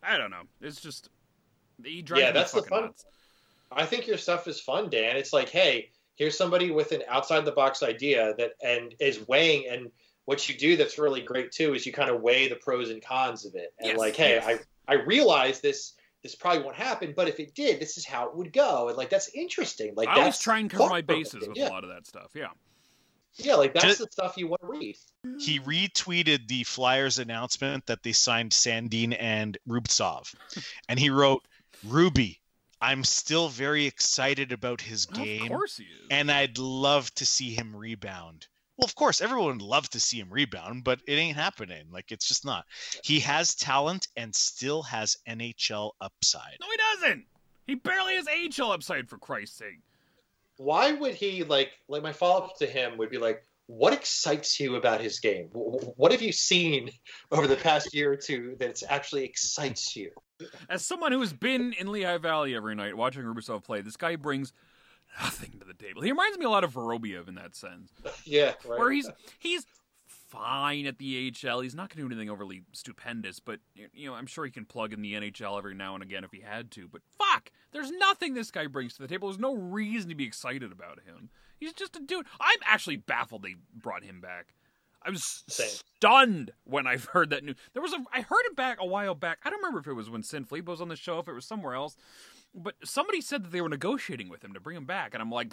I 0.03 0.17
don't 0.17 0.31
know. 0.31 0.43
It's 0.59 0.81
just 0.81 1.09
he 1.83 2.01
drives 2.01 2.21
Yeah, 2.21 2.31
that's 2.31 2.51
the 2.51 2.63
fun- 2.63 2.83
nuts. 2.85 3.05
I 3.71 3.85
think 3.85 4.07
your 4.07 4.17
stuff 4.17 4.47
is 4.47 4.59
fun, 4.59 4.89
Dan. 4.89 5.17
It's 5.17 5.33
like, 5.33 5.49
hey, 5.49 5.89
here's 6.15 6.37
somebody 6.37 6.71
with 6.71 6.91
an 6.91 7.03
outside 7.07 7.43
the 7.45 7.51
box 7.51 7.83
idea 7.83 8.33
that 8.37 8.53
and 8.63 8.93
is 8.99 9.27
weighing 9.27 9.67
and 9.69 9.91
what 10.25 10.47
you 10.49 10.55
do 10.55 10.75
that's 10.77 10.97
really 10.97 11.21
great 11.21 11.51
too 11.51 11.73
is 11.73 11.85
you 11.85 11.91
kind 11.91 12.09
of 12.09 12.21
weigh 12.21 12.47
the 12.47 12.55
pros 12.55 12.89
and 12.89 13.01
cons 13.03 13.45
of 13.45 13.55
it. 13.55 13.73
And 13.79 13.89
Yes, 13.89 13.97
like, 13.97 14.15
hey, 14.15 14.35
yes. 14.35 14.59
I 14.87 14.93
I 14.93 14.95
realize 15.01 15.61
this 15.61 15.93
this 16.23 16.33
probably 16.33 16.63
won't 16.63 16.75
happen, 16.75 17.13
but 17.15 17.27
if 17.27 17.39
it 17.39 17.53
did, 17.53 17.79
this 17.79 17.97
is 17.97 18.05
how 18.05 18.27
it 18.27 18.35
would 18.35 18.51
go. 18.51 18.87
And 18.87 18.97
like 18.97 19.09
that's 19.09 19.29
interesting. 19.35 19.93
Like 19.95 20.07
I 20.07 20.13
always 20.13 20.25
that's 20.27 20.39
try 20.39 20.59
and 20.59 20.69
cover 20.69 20.89
my 20.89 21.01
bases 21.01 21.47
with 21.47 21.57
yeah. 21.57 21.67
a 21.67 21.69
lot 21.69 21.83
of 21.83 21.89
that 21.91 22.07
stuff. 22.07 22.31
Yeah. 22.33 22.47
Yeah, 23.37 23.55
like 23.55 23.73
that's 23.73 23.85
Just- 23.85 23.99
the 23.99 24.07
stuff 24.09 24.35
you 24.37 24.47
want 24.47 24.61
to 24.61 24.67
read. 24.67 24.95
He 25.39 25.59
retweeted 25.59 26.47
the 26.47 26.63
Flyers 26.63 27.19
announcement 27.19 27.85
that 27.87 28.01
they 28.01 28.13
signed 28.13 28.51
Sandin 28.51 29.15
and 29.19 29.57
Rubtsov, 29.67 30.33
and 30.87 30.97
he 30.97 31.09
wrote, 31.09 31.43
"Ruby, 31.83 32.39
I'm 32.81 33.03
still 33.03 33.49
very 33.49 33.85
excited 33.85 34.51
about 34.51 34.81
his 34.81 35.05
Of 35.05 35.13
game, 35.13 35.47
course 35.49 35.77
he 35.77 35.83
is. 35.85 36.07
and 36.09 36.31
I'd 36.31 36.57
love 36.57 37.13
to 37.15 37.25
see 37.25 37.53
him 37.53 37.75
rebound." 37.75 38.47
Well, 38.77 38.85
of 38.85 38.95
course, 38.95 39.21
everyone 39.21 39.53
would 39.53 39.61
love 39.61 39.89
to 39.91 39.99
see 40.01 40.19
him 40.19 40.29
rebound, 40.29 40.83
but 40.83 40.99
it 41.07 41.13
ain't 41.13 41.37
happening. 41.37 41.85
Like 41.91 42.11
it's 42.11 42.27
just 42.27 42.43
not. 42.43 42.65
He 43.03 43.21
has 43.21 43.55
talent 43.55 44.09
and 44.17 44.35
still 44.35 44.83
has 44.83 45.15
NHL 45.27 45.91
upside. 46.01 46.57
no, 46.59 46.67
he 46.69 46.77
doesn't. 46.77 47.25
He 47.67 47.75
barely 47.75 48.15
has 48.15 48.27
AHL 48.27 48.71
upside 48.73 49.07
for 49.09 49.17
Christ's 49.17 49.57
sake. 49.57 49.79
Why 50.57 50.91
would 50.91 51.15
he 51.15 51.43
like 51.43 51.71
like 51.87 52.03
my 52.03 52.11
follow 52.13 52.45
up 52.45 52.57
to 52.57 52.67
him 52.67 52.97
would 52.97 53.09
be 53.09 53.17
like, 53.17 53.43
what 53.67 53.93
excites 53.93 54.59
you 54.59 54.75
about 54.75 54.99
his 55.01 55.19
game? 55.19 55.47
Wh- 55.53 55.81
wh- 55.83 55.97
What 55.99 56.11
have 56.11 56.21
you 56.21 56.31
seen 56.33 56.91
over 57.31 57.47
the 57.47 57.55
past 57.55 57.93
year 57.93 58.11
or 58.11 58.17
two 58.17 58.55
that 58.59 58.83
actually 58.89 59.23
excites 59.23 59.95
you? 59.95 60.11
As 60.69 60.85
someone 60.85 61.11
who 61.11 61.21
has 61.21 61.33
been 61.33 61.73
in 61.73 61.91
Lehigh 61.91 62.17
Valley 62.17 62.55
every 62.55 62.75
night 62.75 62.97
watching 62.97 63.23
Rubtsov 63.23 63.63
play, 63.63 63.81
this 63.81 63.97
guy 63.97 64.15
brings 64.15 64.51
nothing 65.21 65.59
to 65.59 65.65
the 65.65 65.73
table. 65.73 66.01
He 66.01 66.11
reminds 66.11 66.37
me 66.37 66.45
a 66.45 66.49
lot 66.49 66.63
of 66.63 66.73
Vorobiev 66.73 67.27
in 67.27 67.35
that 67.35 67.55
sense, 67.55 67.91
Yeah, 68.25 68.53
right. 68.65 68.79
where 68.79 68.91
he's 68.91 69.09
he's 69.39 69.65
fine 70.07 70.85
at 70.85 70.97
the 70.97 71.31
AHL. 71.47 71.61
He's 71.61 71.75
not 71.75 71.89
going 71.89 72.03
to 72.03 72.09
do 72.09 72.13
anything 72.13 72.29
overly 72.29 72.63
stupendous, 72.73 73.39
but 73.39 73.59
you 73.75 74.07
know 74.07 74.13
I'm 74.15 74.25
sure 74.25 74.43
he 74.45 74.51
can 74.51 74.65
plug 74.65 74.91
in 74.93 75.01
the 75.01 75.13
NHL 75.13 75.57
every 75.57 75.73
now 75.75 75.93
and 75.93 76.03
again 76.03 76.23
if 76.23 76.31
he 76.31 76.41
had 76.41 76.71
to. 76.71 76.87
But 76.87 77.01
fuck, 77.17 77.51
there's 77.71 77.91
nothing 77.91 78.33
this 78.33 78.51
guy 78.51 78.67
brings 78.67 78.95
to 78.95 79.01
the 79.01 79.07
table. 79.07 79.29
There's 79.29 79.39
no 79.39 79.55
reason 79.55 80.09
to 80.09 80.15
be 80.15 80.25
excited 80.25 80.71
about 80.71 80.99
him. 81.05 81.29
He's 81.59 81.73
just 81.73 81.95
a 81.95 82.01
dude. 82.01 82.25
I'm 82.41 82.59
actually 82.65 82.97
baffled 82.97 83.43
they 83.43 83.55
brought 83.73 84.03
him 84.03 84.19
back. 84.19 84.53
I 85.05 85.11
was 85.11 85.43
Same. 85.47 85.69
stunned 85.97 86.51
when 86.63 86.87
I 86.87 86.97
heard 87.13 87.29
that 87.29 87.43
news. 87.43 87.55
There 87.73 87.81
was 87.81 87.93
a 87.93 87.97
I 88.11 88.21
heard 88.21 88.45
it 88.45 88.55
back 88.55 88.77
a 88.79 88.85
while 88.85 89.15
back. 89.15 89.39
I 89.43 89.49
don't 89.49 89.59
remember 89.59 89.79
if 89.79 89.87
it 89.87 89.93
was 89.93 90.09
when 90.09 90.23
Sin 90.23 90.45
Fleet 90.45 90.65
was 90.65 90.81
on 90.81 90.89
the 90.89 90.95
show, 90.95 91.19
if 91.19 91.27
it 91.27 91.33
was 91.33 91.45
somewhere 91.45 91.75
else. 91.75 91.95
But 92.53 92.75
somebody 92.83 93.21
said 93.21 93.43
that 93.43 93.51
they 93.51 93.61
were 93.61 93.69
negotiating 93.69 94.29
with 94.29 94.43
him 94.43 94.53
to 94.53 94.61
bring 94.61 94.77
him 94.77 94.85
back, 94.85 95.13
and 95.13 95.21
I'm 95.21 95.29
like, 95.29 95.51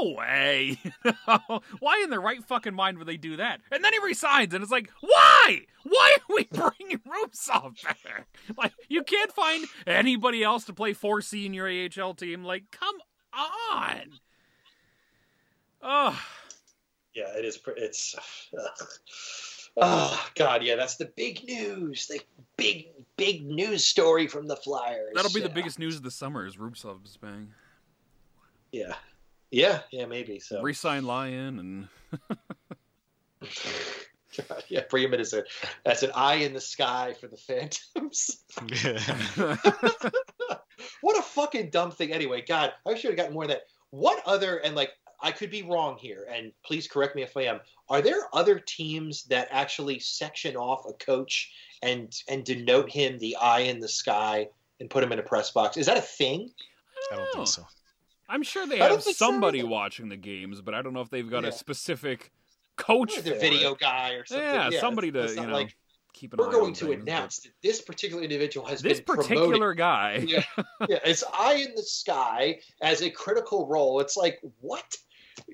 no 0.00 0.10
way. 0.10 0.76
why 1.78 2.00
in 2.02 2.10
their 2.10 2.20
right 2.20 2.42
fucking 2.44 2.74
mind 2.74 2.98
would 2.98 3.06
they 3.06 3.16
do 3.16 3.36
that? 3.36 3.60
And 3.70 3.84
then 3.84 3.92
he 3.92 4.00
resigns, 4.00 4.52
and 4.52 4.60
it's 4.60 4.72
like, 4.72 4.90
why? 5.00 5.60
Why 5.84 6.16
are 6.18 6.34
we 6.34 6.44
bringing 6.52 6.98
Rubtsov 6.98 7.80
back? 7.84 8.26
Like, 8.58 8.72
you 8.88 9.04
can't 9.04 9.32
find 9.32 9.64
anybody 9.86 10.42
else 10.42 10.64
to 10.64 10.72
play 10.72 10.94
4C 10.94 11.46
in 11.46 11.54
your 11.54 11.68
AHL 11.68 12.14
team. 12.14 12.42
Like, 12.44 12.64
come 12.72 12.96
on. 13.32 14.18
Oh, 15.80 16.20
yeah, 17.14 17.36
it 17.36 17.44
is. 17.44 17.58
It's. 17.76 18.16
Oh 19.76 20.28
God, 20.34 20.64
yeah, 20.64 20.74
that's 20.74 20.96
the 20.96 21.12
big 21.16 21.44
news. 21.44 22.08
The 22.08 22.20
big, 22.56 22.88
big 23.16 23.46
news 23.46 23.84
story 23.84 24.26
from 24.26 24.48
the 24.48 24.56
Flyers. 24.56 25.12
that'll 25.14 25.32
be 25.32 25.40
the 25.40 25.48
biggest 25.48 25.78
news 25.78 25.94
of 25.94 26.02
the 26.02 26.10
summer 26.10 26.44
is 26.44 26.56
Rubtsov's 26.56 27.16
bang. 27.16 27.52
Yeah, 28.72 28.94
yeah, 29.50 29.78
yeah, 29.92 30.06
maybe 30.06 30.40
so. 30.40 30.60
Resign 30.60 31.04
Lyon 31.04 31.60
and 31.60 31.88
God, 34.48 34.64
yeah, 34.68 34.82
bring 34.88 35.04
him 35.04 35.14
in 35.14 35.20
as 35.20 35.32
a 35.32 35.44
as 35.86 36.02
an 36.02 36.10
eye 36.14 36.36
in 36.36 36.52
the 36.52 36.60
sky 36.60 37.14
for 37.20 37.28
the 37.28 37.36
Phantoms. 37.36 38.44
what 41.00 41.18
a 41.18 41.22
fucking 41.22 41.70
dumb 41.70 41.90
thing. 41.90 42.12
Anyway, 42.12 42.44
God, 42.46 42.72
I 42.86 42.94
should 42.94 43.10
have 43.10 43.16
gotten 43.16 43.34
more 43.34 43.44
of 43.44 43.50
that. 43.50 43.62
What 43.90 44.22
other 44.26 44.58
and 44.58 44.76
like 44.76 44.90
I 45.22 45.32
could 45.32 45.50
be 45.50 45.62
wrong 45.62 45.96
here, 45.98 46.26
and 46.30 46.52
please 46.64 46.88
correct 46.88 47.14
me 47.14 47.22
if 47.22 47.36
I 47.36 47.42
am. 47.42 47.60
Are 47.88 48.00
there 48.00 48.28
other 48.32 48.58
teams 48.58 49.24
that 49.24 49.48
actually 49.50 49.98
section 49.98 50.56
off 50.56 50.86
a 50.88 50.92
coach 50.94 51.52
and 51.82 52.14
and 52.28 52.44
denote 52.44 52.90
him 52.90 53.18
the 53.18 53.36
eye 53.36 53.60
in 53.60 53.80
the 53.80 53.88
sky 53.88 54.48
and 54.80 54.88
put 54.88 55.02
him 55.02 55.12
in 55.12 55.18
a 55.18 55.22
press 55.22 55.50
box? 55.50 55.76
Is 55.76 55.86
that 55.86 55.96
a 55.96 56.02
thing? 56.02 56.50
I 57.12 57.16
don't 57.16 57.24
think 57.26 57.38
oh. 57.38 57.44
so. 57.44 57.66
I'm 58.28 58.42
sure 58.42 58.66
they 58.66 58.80
I 58.80 58.88
have 58.88 59.02
think 59.02 59.16
so 59.16 59.26
somebody 59.26 59.62
watching 59.62 60.08
the 60.08 60.16
games, 60.16 60.60
but 60.60 60.74
I 60.74 60.82
don't 60.82 60.94
know 60.94 61.00
if 61.00 61.10
they've 61.10 61.28
got 61.28 61.42
Yeah. 61.42 61.48
a 61.50 61.52
specific 61.52 62.30
coach 62.76 63.16
the 63.16 63.34
video 63.34 63.72
it. 63.72 63.80
guy 63.80 64.12
or 64.12 64.24
something. 64.24 64.46
Yeah, 64.46 64.68
it's- 64.68 64.80
somebody 64.80 65.10
to 65.12 65.24
it's 65.24 65.34
you 65.34 65.42
not 65.42 65.48
know 65.48 65.54
like 65.54 65.76
keep 66.12 66.32
an 66.32 66.38
we're 66.38 66.50
going 66.50 66.72
to 66.74 66.86
things, 66.86 66.96
but 67.04 67.08
announce 67.08 67.40
that 67.40 67.52
this 67.62 67.80
particular 67.80 68.22
individual 68.22 68.66
has 68.66 68.80
this 68.82 68.98
been 68.98 69.04
promoted 69.16 69.36
particular 69.36 69.74
guy. 69.74 70.24
yeah, 70.26 70.44
yeah, 70.88 70.98
it's 71.04 71.24
eye 71.34 71.54
in 71.54 71.74
the 71.74 71.82
sky 71.82 72.60
as 72.80 73.02
a 73.02 73.10
critical 73.10 73.66
role. 73.66 74.00
It's 74.00 74.16
like 74.16 74.40
what? 74.60 74.96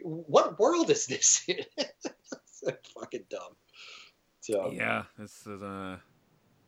What 0.03 0.59
world 0.59 0.91
is 0.91 1.07
this 1.07 1.43
in? 1.49 1.59
it's 1.77 2.07
so 2.47 2.71
fucking 2.99 3.25
dumb. 3.31 3.53
So 4.41 4.71
Yeah, 4.73 5.05
this 5.19 5.47
is 5.47 5.63
uh, 5.63 5.97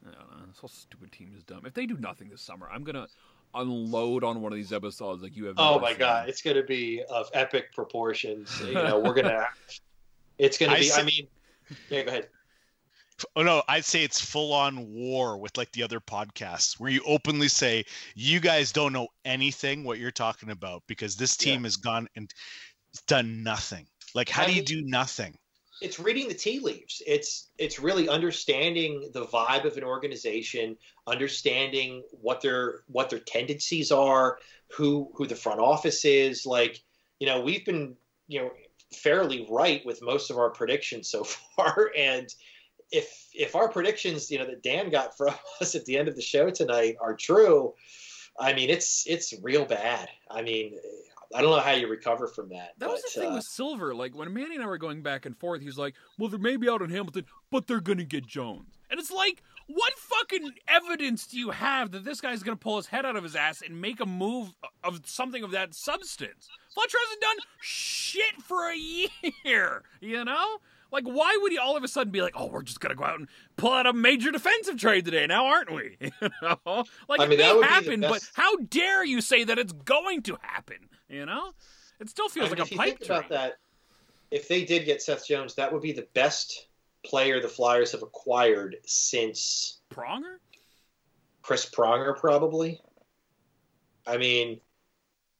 I 0.07 0.11
don't 0.11 0.15
know. 0.31 0.47
This 0.49 0.59
whole 0.59 0.69
stupid 0.69 1.13
team 1.13 1.33
is 1.37 1.43
dumb. 1.45 1.63
If 1.67 1.75
they 1.75 1.87
do 1.87 1.97
nothing 1.99 2.29
this 2.29 2.43
summer, 2.43 2.69
I'm 2.73 2.85
gonna 2.85 3.07
unload 3.55 4.25
on 4.25 4.41
one 4.43 4.53
of 4.53 4.57
these 4.57 4.73
episodes 4.73 5.23
like 5.23 5.35
you 5.37 5.47
have. 5.47 5.55
oh 5.59 5.79
my 5.79 5.91
seen. 5.91 5.99
god, 5.99 6.29
it's 6.29 6.43
gonna 6.43 6.63
be 6.63 7.03
of 7.11 7.29
epic 7.35 7.73
proportions. 7.75 8.61
You 8.65 8.75
know, 8.75 8.99
we're 8.99 9.15
gonna. 9.15 9.47
It's 10.39 10.57
gonna 10.57 10.73
I 10.75 10.79
be. 10.79 10.85
say- 10.85 11.01
I 11.01 11.05
mean, 11.05 11.27
yeah. 11.91 12.03
Go 12.03 12.09
ahead. 12.11 12.29
Oh 13.35 13.43
no, 13.43 13.65
I'd 13.67 13.85
say 13.85 14.05
it's 14.05 14.21
full 14.21 14.53
on 14.53 14.89
war 14.95 15.37
with 15.37 15.57
like 15.57 15.73
the 15.73 15.83
other 15.83 15.99
podcasts 15.99 16.79
where 16.79 16.89
you 16.93 17.03
openly 17.05 17.49
say 17.49 17.85
you 18.15 18.39
guys 18.39 18.71
don't 18.71 18.93
know 18.93 19.09
anything 19.25 19.83
what 19.83 19.99
you're 19.99 20.13
talking 20.13 20.51
about 20.51 20.85
because 20.87 21.17
this 21.17 21.37
Yeah. 21.41 21.55
team 21.55 21.65
has 21.65 21.75
gone 21.75 22.07
and 22.15 22.33
done 23.03 23.43
nothing. 23.43 23.87
Like 24.15 24.29
how 24.29 24.43
I 24.43 24.47
do 24.47 24.53
you 24.53 24.57
mean- 24.59 24.65
do 24.65 24.83
nothing? 24.83 25.39
it's 25.81 26.01
reading 26.01 26.29
the 26.29 26.35
tea 26.35 26.59
leaves. 26.59 27.03
It's 27.07 27.51
it's 27.59 27.79
really 27.79 28.09
understanding 28.09 29.11
the 29.15 29.27
vibe 29.27 29.65
of 29.65 29.77
an 29.77 29.85
organization, 29.85 30.77
understanding 31.07 32.03
what 32.11 32.41
their 32.41 32.81
what 32.87 33.11
their 33.11 33.21
tendencies 33.21 33.93
are, 33.93 34.39
who 34.73 35.11
who 35.15 35.27
the 35.27 35.37
front 35.37 35.61
office 35.61 36.05
is. 36.05 36.45
Like 36.45 36.81
you 37.21 37.27
know, 37.27 37.41
we've 37.41 37.65
been 37.65 37.97
you 38.27 38.41
know 38.41 38.51
fairly 38.95 39.47
right 39.51 39.85
with 39.85 40.03
most 40.03 40.31
of 40.31 40.39
our 40.39 40.51
predictions 40.51 41.11
so 41.11 41.25
far, 41.57 41.91
and 41.97 42.29
if 42.91 43.29
if 43.33 43.55
our 43.55 43.69
predictions 43.69 44.31
you 44.31 44.39
know 44.39 44.47
that 44.47 44.63
Dan 44.63 44.91
got 44.91 45.17
from 45.17 45.35
us 45.61 45.75
at 45.75 45.85
the 45.85 45.97
end 45.97 46.09
of 46.09 46.17
the 46.17 46.23
show 46.23 46.51
tonight 46.51 46.97
are 47.01 47.15
true, 47.15 47.75
I 48.39 48.53
mean 48.53 48.69
it's 48.71 49.05
it's 49.07 49.33
real 49.43 49.65
bad. 49.65 50.09
I 50.31 50.43
mean. 50.43 50.79
I 51.35 51.43
don't 51.43 51.51
know 51.51 51.61
how 51.61 51.73
you 51.73 51.89
recover 51.89 52.27
from 52.27 52.49
that. 52.51 52.71
That 52.79 52.89
was 52.89 53.03
the 53.03 53.21
thing 53.21 53.33
uh, 53.33 53.35
with 53.35 53.45
Silver. 53.45 53.95
Like 53.95 54.15
when 54.15 54.33
Manny 54.33 54.55
and 54.55 54.65
I 54.65 54.67
were 54.67 54.79
going 54.79 55.03
back 55.03 55.27
and 55.27 55.37
forth, 55.37 55.61
he's 55.61 55.77
like, 55.77 55.95
"Well, 56.19 56.29
they're 56.29 56.39
maybe 56.39 56.69
out 56.69 56.81
in 56.81 56.91
Hamilton, 56.91 57.27
but 57.51 57.67
they're 57.67 57.81
gonna 57.81 58.05
get 58.05 58.27
Jones." 58.27 58.79
And 58.91 58.99
it's 58.99 59.11
like, 59.11 59.43
what 59.67 59.93
fucking 59.99 60.53
evidence 60.67 61.27
do 61.27 61.39
you 61.39 61.51
have 61.51 61.91
that 61.91 62.05
this 62.05 62.23
guy's 62.23 62.43
gonna 62.43 62.57
pull 62.57 62.79
his 62.79 62.87
head 62.87 63.05
out 63.05 63.17
of 63.17 63.23
his 63.23 63.37
ass 63.37 63.61
and 63.61 63.79
make 63.79 64.01
a 64.01 64.07
move 64.07 64.55
of 64.83 65.01
something 65.05 65.43
of 65.43 65.51
that 65.51 65.75
substance? 65.75 66.49
Fletcher 66.73 66.97
hasn't 67.05 67.21
done 67.21 67.37
shit 67.61 68.41
for 68.43 68.71
a 68.71 68.77
year. 69.45 69.83
You 70.01 70.25
know. 70.25 70.59
Like, 70.91 71.05
why 71.05 71.39
would 71.43 71.53
he 71.53 71.59
all 71.59 71.77
of 71.77 71.85
a 71.85 71.89
sudden 71.89 72.11
be 72.11 72.23
like, 72.23 72.35
"Oh, 72.37 72.47
we're 72.47 72.63
just 72.63 72.81
gonna 72.81 72.95
go 72.95 73.05
out 73.05 73.19
and 73.19 73.29
pull 73.57 73.73
out 73.73 73.87
a 73.87 73.93
major 73.93 74.31
defensive 74.31 74.79
trade 74.79 75.05
today, 75.05 75.27
now, 75.27 75.47
aren't 75.47 75.73
we?" 75.73 75.97
You 76.21 76.31
know, 76.43 76.85
like 77.09 77.21
I 77.21 77.25
it 77.25 77.29
mean, 77.29 77.39
that 77.39 77.61
may 77.61 77.67
happen, 77.67 78.01
but 78.01 78.29
how 78.35 78.57
dare 78.57 79.05
you 79.05 79.21
say 79.21 79.45
that 79.45 79.59
it's 79.59 79.73
going 79.73 80.23
to 80.23 80.39
happen? 80.41 80.89
You 81.09 81.27
know, 81.27 81.53
it 82.01 82.09
still 82.09 82.29
feels 82.29 82.49
I 82.49 82.55
mean, 82.55 82.59
like 82.61 82.73
a 82.73 82.77
pipe 82.77 82.99
think 82.99 83.05
about 83.05 83.29
dream. 83.29 83.41
that, 83.41 83.53
if 84.31 84.49
they 84.49 84.65
did 84.65 84.85
get 84.85 85.03
Seth 85.03 85.27
Jones, 85.27 85.55
that 85.55 85.73
would 85.73 85.83
be 85.83 85.93
the 85.93 86.07
best 86.15 86.69
player 87.05 87.41
the 87.41 87.49
Flyers 87.49 87.93
have 87.93 88.03
acquired 88.03 88.77
since 88.85 89.81
Pronger? 89.91 90.37
Chris 91.43 91.69
Pronger, 91.69 92.17
probably. 92.17 92.81
I 94.07 94.17
mean, 94.17 94.61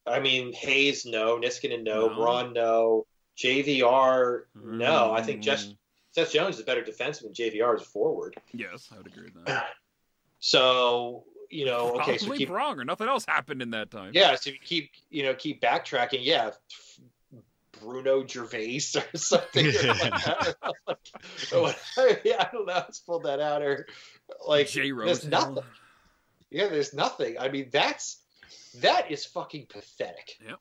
I 0.07 0.19
mean, 0.19 0.53
Hayes, 0.53 1.05
no. 1.05 1.37
Niskanen, 1.37 1.83
no. 1.83 2.07
No. 2.07 2.15
Braun, 2.15 2.53
no. 2.53 3.05
JVR, 3.39 4.41
no. 4.55 5.13
I 5.13 5.21
think 5.21 5.41
Jess, 5.41 5.67
Mm, 5.67 5.77
Seth 6.11 6.33
Jones 6.33 6.55
is 6.55 6.61
a 6.61 6.65
better 6.65 6.81
defenseman. 6.81 7.33
JVR 7.33 7.75
is 7.75 7.81
a 7.81 7.85
forward. 7.85 8.35
Yes, 8.51 8.89
I 8.93 8.97
would 8.97 9.07
agree 9.07 9.31
with 9.33 9.45
that. 9.45 9.67
So 10.41 11.25
you 11.49 11.65
know, 11.65 11.95
okay, 11.99 12.17
so 12.17 12.31
keep 12.31 12.49
wrong 12.49 12.79
or 12.79 12.85
nothing 12.85 13.09
else 13.09 13.25
happened 13.25 13.61
in 13.61 13.71
that 13.71 13.91
time. 13.91 14.11
yeah, 14.13 14.35
so 14.35 14.51
you 14.51 14.57
keep 14.63 14.91
you 15.09 15.23
know 15.23 15.33
keep 15.33 15.61
backtracking. 15.61 16.19
Yeah, 16.21 16.51
Bruno 17.81 18.25
Gervais 18.25 18.81
or 18.95 19.17
something 19.17 19.65
like 19.65 19.75
yeah, 22.23 22.35
I 22.39 22.49
don't 22.53 22.65
know. 22.65 22.73
Let's 22.73 22.99
pull 22.99 23.19
that 23.21 23.39
out 23.39 23.61
or 23.61 23.87
like 24.47 24.69
J 24.69 24.91
there's 24.91 25.25
nothing. 25.25 25.63
Yeah, 26.49 26.67
there's 26.67 26.93
nothing. 26.93 27.37
I 27.37 27.49
mean, 27.49 27.67
that's 27.71 28.21
that 28.79 29.11
is 29.11 29.25
fucking 29.25 29.67
pathetic. 29.67 30.37
Yep. 30.45 30.59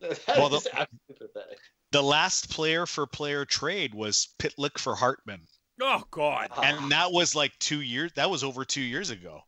That 0.08 0.12
is 0.12 0.20
Well, 0.28 0.48
the- 0.48 0.56
absolutely 0.56 0.88
pathetic. 1.18 1.58
The 1.92 2.02
last 2.02 2.50
player 2.50 2.86
for 2.86 3.06
player 3.06 3.44
trade 3.44 3.94
was 3.94 4.28
Pitlick 4.38 4.78
for 4.78 4.94
Hartman, 4.94 5.40
Oh 5.82 6.04
God. 6.10 6.48
Ah. 6.52 6.60
and 6.62 6.92
that 6.92 7.10
was 7.10 7.34
like 7.34 7.58
two 7.58 7.80
years. 7.80 8.12
That 8.14 8.30
was 8.30 8.44
over 8.44 8.64
two 8.64 8.80
years 8.80 9.10
ago. 9.10 9.40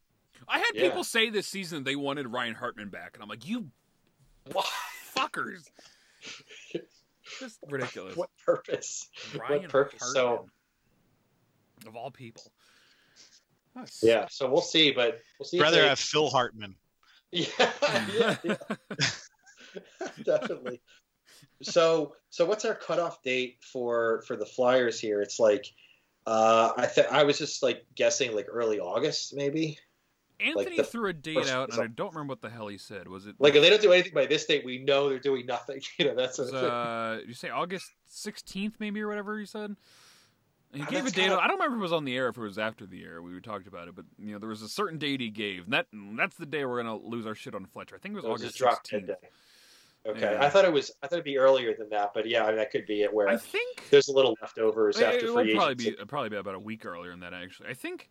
I 0.49 0.59
had 0.59 0.71
Yeah. 0.75 0.89
people 0.89 1.05
say 1.05 1.31
this 1.31 1.47
season 1.47 1.85
they 1.85 1.95
wanted 1.97 2.27
Ryan 2.27 2.55
Hartman 2.55 2.89
back, 2.89 3.13
and 3.15 3.23
I'm 3.23 3.29
like, 3.29 3.47
you 3.47 3.71
What, 4.51 4.67
fuckers. 5.17 5.69
Just 7.39 7.59
ridiculous. 7.69 8.17
what 8.17 8.31
purpose? 8.45 9.09
Ryan 9.39 9.69
purpose? 9.69 10.13
So- 10.13 10.49
of 11.87 11.97
all 11.97 12.11
people. 12.11 12.43
That's- 13.75 14.01
Yeah, 14.03 14.27
so 14.31 14.51
we'll 14.51 14.61
see, 14.63 14.91
but 14.91 15.21
we'll 15.39 15.47
see. 15.47 15.61
Rather 15.61 15.81
they- 15.83 15.89
have 15.89 15.99
Phil 15.99 16.29
Hartman. 16.29 16.75
yeah, 17.33 17.47
yeah, 18.13 18.37
yeah, 18.45 18.57
definitely. 20.25 20.81
So, 21.63 22.15
so 22.31 22.45
what's 22.45 22.65
our 22.65 22.75
cutoff 22.75 23.23
date 23.23 23.59
for 23.61 24.23
for 24.27 24.37
the 24.37 24.47
Flyers 24.47 24.99
here? 25.01 25.21
It's 25.23 25.39
like, 25.39 25.67
uh, 26.27 26.73
I 26.77 26.87
think 26.87 27.09
I 27.11 27.25
was 27.25 27.39
just 27.39 27.63
like 27.63 27.85
guessing 27.95 28.35
like 28.35 28.47
early 28.49 28.81
August, 28.81 29.35
maybe. 29.35 29.79
Anthony 30.41 30.77
the 30.77 30.85
threw 30.85 31.09
a 31.09 31.13
date 31.13 31.49
out, 31.49 31.71
and 31.73 31.81
I 31.81 31.87
don't 31.87 32.13
remember 32.15 32.33
what 32.33 32.41
the 32.41 32.51
hell 32.51 32.67
he 32.67 32.79
said. 32.79 33.07
Was 33.07 33.27
it 33.27 33.37
Like 33.39 33.55
if 33.55 33.63
they 33.63 33.71
don't 33.71 33.83
do 33.83 33.93
anything 33.93 34.13
by 34.13 34.27
this 34.27 34.45
date, 34.45 34.65
we 34.65 34.79
know 34.79 35.09
they're 35.09 35.19
doing 35.19 35.47
nothing. 35.47 35.81
You 35.99 36.07
know, 36.07 36.15
that's 36.17 36.39
was, 36.39 36.53
uh, 36.53 37.21
you 37.27 37.35
say 37.35 37.51
August 37.51 37.93
16th, 38.11 38.75
maybe, 38.81 39.01
or 39.01 39.09
whatever 39.09 39.39
he 39.39 39.47
said? 39.47 39.77
And 40.73 40.81
he 40.81 40.83
Oh, 40.83 40.91
gave 40.91 41.07
a 41.07 41.11
date. 41.11 41.23
kinda- 41.23 41.39
I 41.39 41.47
don't 41.47 41.59
remember 41.59 41.77
if 41.77 41.81
it 41.81 41.83
was 41.83 41.93
on 41.93 42.05
the 42.05 42.17
air, 42.17 42.27
or 42.27 42.31
if 42.31 42.39
it 42.39 42.41
was 42.41 42.59
after 42.59 42.87
the 42.87 43.05
air. 43.05 43.23
We 43.23 43.39
talked 43.41 43.69
about 43.69 43.89
it, 43.89 43.95
but 43.95 44.07
you 44.19 44.33
know, 44.33 44.39
there 44.39 44.49
was 44.49 44.63
a 44.63 44.69
certain 44.69 44.99
date 44.99 45.21
he 45.21 45.31
gave, 45.31 45.65
and 45.65 45.73
that 45.75 45.87
that's 46.17 46.37
the 46.37 46.47
day 46.47 46.65
we're 46.65 46.83
gonna 46.83 46.97
lose 46.97 47.27
our 47.27 47.35
shit 47.35 47.55
on 47.55 47.67
Fletcher. 47.67 47.95
I 47.95 47.99
think 47.99 48.15
it 48.15 48.17
was 48.17 48.25
it 48.25 48.29
was 48.29 48.43
August 48.43 48.59
just 48.59 48.91
drop 50.05 50.17
16th. 50.17 50.21
dead 50.21 50.21
day. 50.21 50.27
Okay, 50.27 50.35
Yeah. 50.41 50.47
I 50.47 50.51
thought 50.51 50.65
it 50.65 50.73
was. 50.73 50.91
I 51.03 51.07
thought 51.07 51.17
it'd 51.17 51.25
be 51.25 51.39
earlier 51.39 51.75
than 51.75 51.89
that, 51.91 52.13
but 52.15 52.27
yeah, 52.29 52.45
I 52.45 52.49
mean, 52.49 52.57
that 52.57 52.71
could 52.71 52.87
be 52.87 53.03
it. 53.03 53.13
Where 53.13 53.29
I 53.29 53.37
think 53.37 53.89
there's 53.91 54.09
a 54.09 54.13
little 54.13 54.37
leftovers 54.41 54.99
it, 54.99 55.05
after 55.05 55.27
it 55.27 55.33
free 55.33 55.55
probably 55.55 55.73
agency. 55.73 55.91
be 55.91 55.95
it'll 55.95 56.07
probably 56.07 56.29
be 56.31 56.37
about 56.37 56.55
a 56.55 56.59
week 56.61 56.85
earlier 56.87 57.11
than 57.11 57.21
that. 57.21 57.35
Actually, 57.35 57.69
I 57.71 57.75
think 57.75 58.11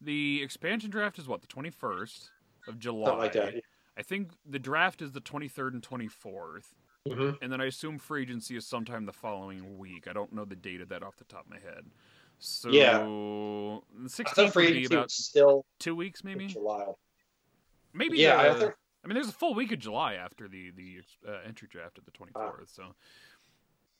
the 0.00 0.42
expansion 0.42 0.90
draft 0.90 1.18
is 1.18 1.28
what 1.28 1.40
the 1.40 1.46
21st 1.46 2.28
of 2.68 2.78
July. 2.78 3.06
something 3.06 3.18
like 3.20 3.32
that. 3.32 3.54
I 3.96 4.02
think 4.02 4.30
the 4.48 4.58
draft 4.58 5.02
is 5.02 5.12
the 5.12 5.20
23rd 5.20 5.74
and 5.74 5.82
24th. 5.82 6.64
hmm 7.06 7.30
And 7.42 7.52
then 7.52 7.60
I 7.60 7.66
assume 7.66 7.98
free 7.98 8.22
agency 8.22 8.56
is 8.56 8.66
sometime 8.66 9.04
the 9.06 9.12
following 9.12 9.76
week. 9.78 10.08
I 10.08 10.12
don't 10.12 10.32
know 10.32 10.44
the 10.44 10.56
date 10.56 10.80
of 10.80 10.88
that 10.88 11.02
off 11.02 11.16
the 11.16 11.24
top 11.24 11.44
of 11.44 11.50
my 11.50 11.58
head. 11.58 11.84
So 12.38 12.70
Yeah. 12.70 12.98
the 12.98 13.80
I 14.04 14.06
16th 14.06 14.28
thought 14.34 14.36
would 14.44 14.52
free 14.52 14.66
agency 14.68 14.94
about 14.94 15.10
still 15.10 15.64
two 15.78 15.94
weeks, 15.94 16.22
in 16.22 16.30
maybe. 16.30 16.46
July. 16.48 16.86
Maybe. 17.92 18.18
Yeah, 18.18 18.40
I 18.40 18.54
thought 18.54 18.74
I 19.04 19.08
mean, 19.08 19.14
there's 19.14 19.28
a 19.28 19.32
full 19.32 19.54
week 19.54 19.72
of 19.72 19.78
July 19.78 20.14
after 20.14 20.48
the 20.48 20.70
the 20.70 21.00
uh, 21.28 21.38
entry 21.46 21.68
draft 21.70 21.98
at 21.98 22.04
the 22.04 22.12
24th. 22.12 22.74
So 22.74 22.94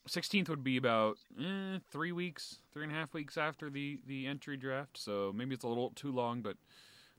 16th 0.09 0.49
would 0.49 0.63
be 0.63 0.77
about 0.77 1.17
eh, 1.39 1.79
three 1.91 2.11
weeks, 2.11 2.57
three 2.73 2.83
and 2.83 2.91
a 2.91 2.95
half 2.95 3.13
weeks 3.13 3.37
after 3.37 3.69
the 3.69 3.99
the 4.07 4.27
entry 4.27 4.57
draft. 4.57 4.97
So 4.97 5.31
maybe 5.35 5.53
it's 5.55 5.63
a 5.63 5.67
little 5.67 5.91
too 5.91 6.11
long, 6.11 6.41
but 6.41 6.55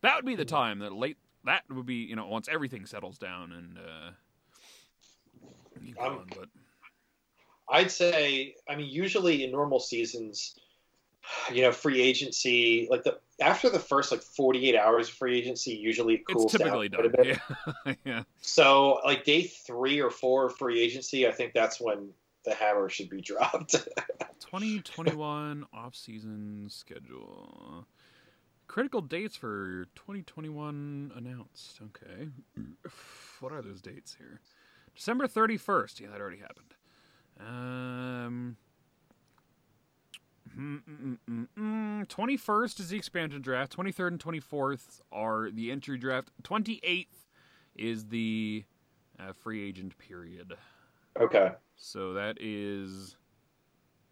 that 0.03 0.17
would 0.17 0.25
be 0.27 0.37
the 0.37 0.45
time 0.45 0.79
that 0.81 0.93
late. 0.93 1.19
That 1.45 1.63
would 1.71 1.87
be 1.87 1.97
you 1.97 2.17
know 2.17 2.27
once 2.27 2.49
everything 2.49 2.87
settles 2.87 3.19
down 3.19 3.53
and. 3.53 3.79
uh 3.79 4.11
keep 5.85 6.01
I'm- 6.01 6.15
going, 6.15 6.33
but 6.39 6.49
I'd 7.69 7.91
say, 7.91 8.55
I 8.69 8.77
mean, 8.77 8.91
usually 8.91 9.43
in 9.45 9.51
normal 9.51 9.81
seasons, 9.81 10.55
you 11.53 11.63
know, 11.63 11.73
free 11.73 12.01
agency, 12.01 12.87
like 12.91 13.05
the 13.05 13.19
after 13.41 13.69
the 13.69 13.79
first 13.79 14.13
like 14.13 14.23
48 14.23 14.77
hours 14.77 15.09
of 15.09 15.15
free 15.15 15.39
agency, 15.39 15.73
usually 15.73 16.19
cools 16.19 16.45
it's 16.45 16.53
typically 16.53 16.89
down 16.89 17.11
done. 17.11 17.25
Yeah, 17.25 17.95
yeah. 18.05 18.23
So, 18.41 19.01
like 19.05 19.25
day 19.25 19.43
three 19.43 20.01
or 20.01 20.11
four 20.11 20.47
of 20.47 20.57
free 20.57 20.81
agency, 20.81 21.27
I 21.27 21.33
think 21.33 21.53
that's 21.53 21.81
when 21.81 22.11
the 22.45 22.55
hammer 22.55 22.89
should 22.89 23.09
be 23.09 23.21
dropped. 23.23 23.73
2021 24.41 25.67
off-season 25.73 26.67
schedule. 26.69 27.87
Critical 28.67 29.01
dates 29.03 29.37
for 29.37 29.87
2021 29.95 31.13
announced. 31.17 31.81
Okay. 31.83 32.29
What 33.41 33.53
are 33.53 33.61
those 33.61 33.83
dates 33.83 34.17
here? 34.19 34.41
December 34.95 35.27
31st. 35.27 36.01
Yeah, 36.01 36.09
that 36.13 36.21
already 36.21 36.39
happened. 36.39 36.75
Um 37.41 38.57
mm, 40.59 40.81
mm, 40.89 41.19
mm, 41.31 41.49
mm, 41.59 42.07
21st 42.09 42.81
is 42.81 42.89
the 42.91 42.97
expansion 42.97 43.41
draft. 43.43 43.77
23rd 43.77 44.09
and 44.09 44.19
24th 44.21 45.01
are 45.13 45.51
the 45.51 45.71
entry 45.71 45.99
draft. 45.99 46.31
28th 46.43 47.07
is 47.77 48.07
the 48.07 48.65
uh, 49.19 49.33
free 49.33 49.67
agent 49.67 49.97
period. 49.99 50.55
okay. 51.19 51.53
So 51.77 52.13
that 52.15 52.37
is 52.41 53.17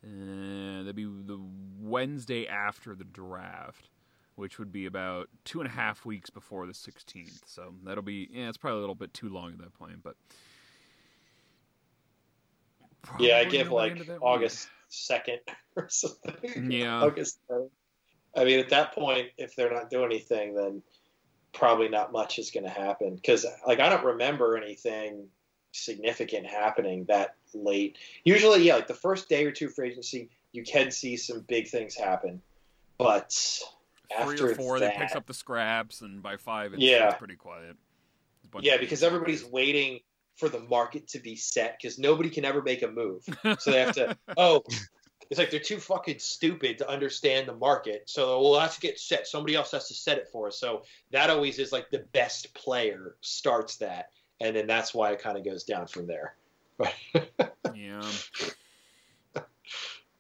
uh, 0.04 0.78
that'd 0.78 0.96
be 0.96 1.04
the 1.04 1.38
Wednesday 1.80 2.46
after 2.48 2.94
the 2.94 3.04
draft, 3.04 3.88
which 4.34 4.58
would 4.58 4.72
be 4.72 4.86
about 4.86 5.28
two 5.44 5.60
and 5.60 5.68
a 5.68 5.72
half 5.72 6.04
weeks 6.04 6.28
before 6.28 6.66
the 6.66 6.72
16th. 6.72 7.42
So 7.46 7.74
that'll 7.84 8.02
be 8.02 8.28
yeah, 8.32 8.48
it's 8.48 8.58
probably 8.58 8.78
a 8.78 8.80
little 8.80 8.96
bit 8.96 9.14
too 9.14 9.28
long 9.28 9.52
at 9.52 9.58
that 9.58 9.74
point, 9.74 10.02
but 10.02 10.16
Yeah, 13.18 13.38
I 13.38 13.44
give 13.44 13.70
like 13.70 14.08
August. 14.20 14.66
week. 14.66 14.72
2nd 14.92 15.38
or 15.76 15.88
something. 15.88 16.70
Yeah. 16.70 17.02
August 17.02 17.38
3rd. 17.50 17.70
I 18.36 18.44
mean, 18.44 18.60
at 18.60 18.70
that 18.70 18.92
point, 18.94 19.28
if 19.36 19.56
they're 19.56 19.72
not 19.72 19.90
doing 19.90 20.06
anything, 20.06 20.54
then 20.54 20.82
probably 21.52 21.88
not 21.88 22.12
much 22.12 22.38
is 22.38 22.50
going 22.50 22.64
to 22.64 22.70
happen. 22.70 23.14
Because, 23.14 23.44
like, 23.66 23.78
I 23.80 23.88
don't 23.90 24.04
remember 24.04 24.56
anything 24.56 25.26
significant 25.72 26.46
happening 26.46 27.04
that 27.08 27.34
late. 27.54 27.98
Usually, 28.24 28.62
yeah, 28.62 28.76
like 28.76 28.86
the 28.86 28.94
first 28.94 29.28
day 29.28 29.44
or 29.44 29.52
two 29.52 29.68
for 29.68 29.84
agency, 29.84 30.30
you 30.52 30.62
can 30.62 30.90
see 30.90 31.16
some 31.16 31.40
big 31.40 31.68
things 31.68 31.94
happen. 31.94 32.40
But 32.96 33.32
three 34.22 34.34
after 34.34 34.50
or 34.50 34.54
four 34.54 34.78
that, 34.78 34.94
that 34.94 34.98
picks 34.98 35.14
up 35.14 35.26
the 35.26 35.34
scraps, 35.34 36.00
and 36.00 36.22
by 36.22 36.36
five, 36.36 36.72
it's, 36.72 36.82
Yeah. 36.82 37.08
it's 37.10 37.18
pretty 37.18 37.36
quiet. 37.36 37.76
It's 38.38 38.44
a 38.46 38.48
bunch 38.48 38.64
yeah, 38.64 38.76
because 38.78 39.02
everybody's 39.02 39.44
waiting 39.44 40.00
for 40.36 40.48
the 40.48 40.60
market 40.60 41.08
to 41.08 41.18
be 41.18 41.36
set 41.36 41.78
because 41.80 41.98
nobody 41.98 42.30
can 42.30 42.44
ever 42.44 42.62
make 42.62 42.82
a 42.82 42.88
move. 42.88 43.24
So 43.58 43.70
they 43.70 43.80
have 43.80 43.94
to. 43.94 44.16
oh, 44.36 44.62
it's 45.30 45.38
like 45.38 45.50
they're 45.50 45.60
too 45.60 45.78
fucking 45.78 46.18
stupid 46.18 46.78
to 46.78 46.88
understand 46.88 47.48
the 47.48 47.54
market. 47.54 48.02
So 48.06 48.40
we'll 48.40 48.60
have 48.60 48.74
to 48.74 48.80
get 48.80 48.98
set. 48.98 49.26
Somebody 49.26 49.54
else 49.54 49.70
has 49.72 49.88
to 49.88 49.94
set 49.94 50.18
it 50.18 50.28
for 50.30 50.48
us. 50.48 50.58
So 50.58 50.82
that 51.10 51.30
always 51.30 51.58
is 51.58 51.72
like 51.72 51.90
the 51.90 52.04
best 52.12 52.52
player 52.54 53.16
starts 53.20 53.76
that, 53.78 54.10
and 54.40 54.54
then 54.54 54.66
that's 54.66 54.94
why 54.94 55.12
it 55.12 55.20
kind 55.20 55.38
of 55.38 55.44
goes 55.44 55.64
down 55.64 55.86
from 55.86 56.06
there. 56.06 56.34
yeah. 57.74 58.02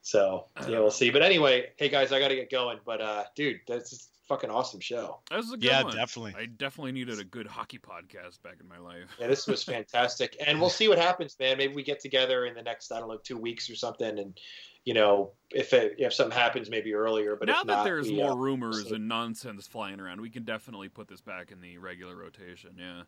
So 0.02 0.46
yeah, 0.68 0.78
we'll 0.80 0.90
see. 0.90 1.10
But 1.10 1.22
anyway, 1.22 1.70
hey 1.76 1.88
guys, 1.88 2.12
I 2.12 2.18
got 2.18 2.28
to 2.28 2.34
get 2.34 2.50
going. 2.50 2.78
But 2.84 3.00
uh, 3.00 3.24
dude, 3.34 3.60
that's 3.66 4.08
fucking 4.32 4.50
awesome 4.50 4.80
show. 4.80 5.20
That 5.30 5.36
was 5.36 5.48
a 5.52 5.56
good 5.56 5.64
Yeah, 5.64 5.82
one. 5.82 5.94
definitely. 5.94 6.34
I 6.38 6.46
definitely 6.46 6.92
needed 6.92 7.18
a 7.18 7.24
good 7.24 7.46
hockey 7.46 7.78
podcast 7.78 8.42
back 8.42 8.56
in 8.60 8.66
my 8.68 8.78
life. 8.78 9.10
Yeah, 9.20 9.26
this 9.26 9.46
was 9.46 9.62
fantastic, 9.76 10.36
and 10.46 10.58
we'll 10.60 10.70
see 10.70 10.88
what 10.88 10.98
happens, 10.98 11.36
man. 11.38 11.58
Maybe 11.58 11.74
we 11.74 11.82
get 11.82 12.00
together 12.00 12.46
in 12.46 12.54
the 12.54 12.62
next, 12.62 12.90
I 12.92 12.98
don't 12.98 13.08
know, 13.08 13.18
two 13.22 13.36
weeks 13.36 13.68
or 13.68 13.74
something, 13.74 14.18
and 14.18 14.38
you 14.84 14.94
know, 14.94 15.32
if 15.50 15.72
it, 15.74 15.96
if 15.98 16.14
something 16.14 16.36
happens, 16.36 16.70
maybe 16.70 16.94
earlier. 16.94 17.36
But 17.36 17.48
now 17.48 17.60
if 17.60 17.66
that 17.66 17.72
not, 17.72 17.84
there's 17.84 18.08
we, 18.08 18.16
more 18.16 18.32
uh, 18.32 18.36
rumors 18.36 18.88
so- 18.88 18.94
and 18.94 19.06
nonsense 19.06 19.66
flying 19.66 20.00
around, 20.00 20.20
we 20.20 20.30
can 20.30 20.44
definitely 20.44 20.88
put 20.88 21.08
this 21.08 21.20
back 21.20 21.52
in 21.52 21.60
the 21.60 21.76
regular 21.78 22.16
rotation. 22.16 22.70
Yeah. 22.78 23.02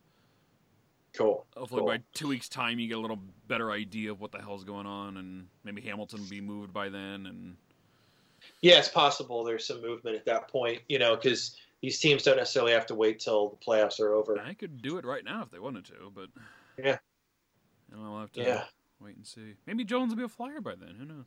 cool. 1.17 1.47
Hopefully 1.57 1.81
Cool. 1.81 1.89
by 1.89 2.01
two 2.13 2.29
weeks' 2.29 2.49
time, 2.49 2.79
you 2.79 2.89
get 2.89 2.99
a 2.99 3.01
little 3.01 3.19
better 3.49 3.71
idea 3.73 4.11
of 4.13 4.21
what 4.21 4.31
the 4.33 4.39
hell's 4.43 4.65
going 4.65 4.87
on, 4.87 5.17
and 5.17 5.47
maybe 5.65 5.81
Hamilton 5.83 6.21
will 6.21 6.29
be 6.29 6.41
moved 6.41 6.73
by 6.73 6.89
then. 6.91 7.27
And 7.27 7.57
Yeah, 8.61 8.79
it's 8.79 8.89
possible 8.89 9.45
there's 9.45 9.67
some 9.67 9.83
movement 9.83 10.17
at 10.17 10.25
that 10.27 10.49
point, 10.49 10.81
you 10.89 10.99
know, 10.99 11.17
because 11.17 11.57
these 11.83 11.99
teams 11.99 12.23
don't 12.23 12.37
necessarily 12.37 12.73
have 12.73 12.87
to 12.87 12.95
wait 12.95 13.21
till 13.21 13.51
the 13.51 13.57
playoffs 13.57 14.01
are 14.01 14.13
over. 14.15 14.39
I 14.41 14.55
could 14.55 14.81
do 14.83 14.97
it 14.99 15.05
right 15.05 15.25
now 15.25 15.43
if 15.43 15.51
they 15.51 15.59
wanted 15.59 15.85
to, 15.87 16.11
but 16.15 16.29
Yeah. 16.79 16.99
and 17.93 18.01
I'll 18.03 18.21
have 18.21 18.33
to 18.33 18.43
Yeah, 18.43 18.65
wait 19.01 19.17
and 19.17 19.27
see. 19.27 19.55
Maybe 19.67 19.85
Jones 19.85 20.11
will 20.11 20.17
be 20.17 20.25
a 20.25 20.29
flyer 20.29 20.61
by 20.61 20.75
then. 20.77 20.95
Who 20.99 21.05
knows? 21.05 21.27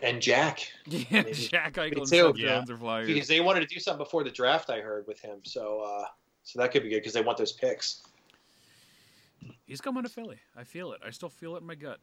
and 0.00 0.20
Jack, 0.20 0.70
Yeah, 0.86 1.04
Maybe. 1.10 1.32
Jack 1.32 1.74
Eichel 1.74 1.98
and. 1.98 2.08
Seth 2.08 2.36
Yeah. 2.36 2.56
Jones 2.56 2.70
are 2.70 2.76
flyers. 2.76 3.06
because 3.06 3.28
they 3.28 3.40
wanted 3.40 3.60
to 3.60 3.66
do 3.74 3.80
something 3.80 4.04
before 4.04 4.24
the 4.24 4.30
draft. 4.30 4.68
I 4.68 4.80
heard 4.80 5.06
with 5.06 5.20
him, 5.20 5.38
so 5.44 5.80
uh, 5.80 6.04
so 6.42 6.58
that 6.60 6.70
could 6.72 6.82
be 6.82 6.90
good 6.90 6.96
because 6.96 7.12
they 7.14 7.22
want 7.22 7.38
those 7.38 7.52
picks. 7.52 8.02
He's 9.66 9.80
coming 9.80 10.02
to 10.02 10.08
Philly. 10.08 10.38
I 10.56 10.64
feel 10.64 10.92
it. 10.92 11.00
I 11.06 11.10
still 11.10 11.28
feel 11.28 11.54
it 11.56 11.60
in 11.60 11.66
my 11.66 11.74
gut. 11.76 11.98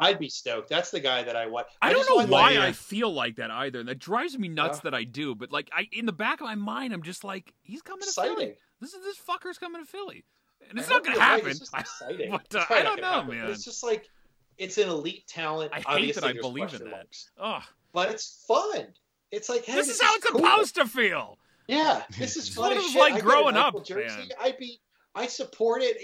I'd 0.00 0.18
be 0.18 0.28
stoked. 0.28 0.68
That's 0.68 0.90
the 0.90 1.00
guy 1.00 1.22
that 1.22 1.36
I 1.36 1.46
want. 1.46 1.66
I, 1.82 1.92
don't 1.92 2.08
know 2.08 2.26
why 2.26 2.58
I 2.58 2.72
feel 2.72 3.12
like 3.12 3.36
that 3.36 3.50
either. 3.50 3.82
That 3.82 3.98
drives 3.98 4.38
me 4.38 4.48
nuts 4.48 4.78
Yeah. 4.78 4.90
that 4.90 4.94
I 4.94 5.04
do. 5.04 5.34
But 5.34 5.52
like, 5.52 5.70
I 5.72 5.88
in 5.92 6.06
the 6.06 6.12
back 6.12 6.40
of 6.40 6.46
my 6.46 6.54
mind, 6.54 6.92
I'm 6.92 7.02
just 7.02 7.24
like, 7.24 7.54
he's 7.62 7.82
coming 7.82 8.06
to 8.06 8.12
Philly. 8.12 8.56
This 8.80 8.94
is 8.94 9.02
this 9.02 9.18
fucker's 9.18 9.58
coming 9.58 9.82
to 9.84 9.90
Philly, 9.90 10.24
and 10.68 10.78
it's 10.78 10.88
I 10.90 10.94
not 10.94 11.04
gonna 11.04 11.16
you're 11.16 11.20
right. 11.20 11.30
happen. 11.30 11.50
It's 11.50 11.58
just 11.58 11.74
exciting. 11.76 12.30
but, 12.50 12.54
uh, 12.54 12.64
I 12.70 12.82
don't 12.82 13.00
know, 13.00 13.06
happen, 13.06 13.28
but 13.28 13.36
man. 13.36 13.50
It's 13.50 13.64
just 13.64 13.82
like 13.82 14.08
it's 14.56 14.78
an 14.78 14.88
elite 14.88 15.26
talent. 15.26 15.72
I 15.74 15.80
hate 15.80 16.14
that 16.14 16.24
I 16.24 16.32
believe 16.34 16.72
in 16.74 16.90
that. 16.90 17.06
Ugh, 17.40 17.62
but 17.92 18.10
it's 18.10 18.44
fun. 18.46 18.86
It's 19.30 19.48
like 19.48 19.64
hey, 19.64 19.74
this 19.74 19.88
is 19.88 20.00
how 20.00 20.14
it's 20.14 20.26
cool. 20.26 20.40
supposed 20.40 20.74
to 20.76 20.86
feel. 20.86 21.38
Yeah, 21.66 22.02
this 22.18 22.18
is 22.18 22.34
This 22.34 22.48
is 22.48 22.54
fun 22.54 22.72
it 22.72 22.76
was 22.76 22.94
like 22.94 23.14
I 23.14 23.20
growing 23.20 23.56
up, 23.56 23.84
Jersey, 23.84 24.16
man. 24.16 24.28
I'd 24.40 24.58
be, 24.58 24.80
I 25.14 25.26
support 25.26 25.82
it. 25.82 25.96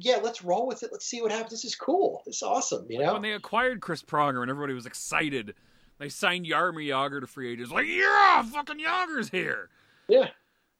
Yeah, 0.00 0.18
let's 0.22 0.42
roll 0.42 0.66
with 0.66 0.82
it. 0.82 0.90
Let's 0.90 1.06
see 1.06 1.22
what 1.22 1.30
happens. 1.30 1.50
This 1.50 1.64
is 1.64 1.76
cool. 1.76 2.22
It's 2.26 2.42
awesome. 2.42 2.86
You 2.88 3.00
know. 3.00 3.12
When 3.12 3.22
they 3.22 3.32
acquired 3.32 3.80
Chris 3.80 4.02
Pronger 4.02 4.42
and 4.42 4.50
everybody 4.50 4.74
was 4.74 4.86
excited, 4.86 5.54
they 5.98 6.08
signed 6.08 6.46
Jaromir 6.46 6.88
Jagr 6.88 7.20
to 7.20 7.26
free 7.26 7.52
agents. 7.52 7.70
Like, 7.70 7.86
yeah, 7.86 8.42
fucking 8.42 8.78
Jagr's 8.78 9.30
here. 9.30 9.68
Yeah. 10.08 10.28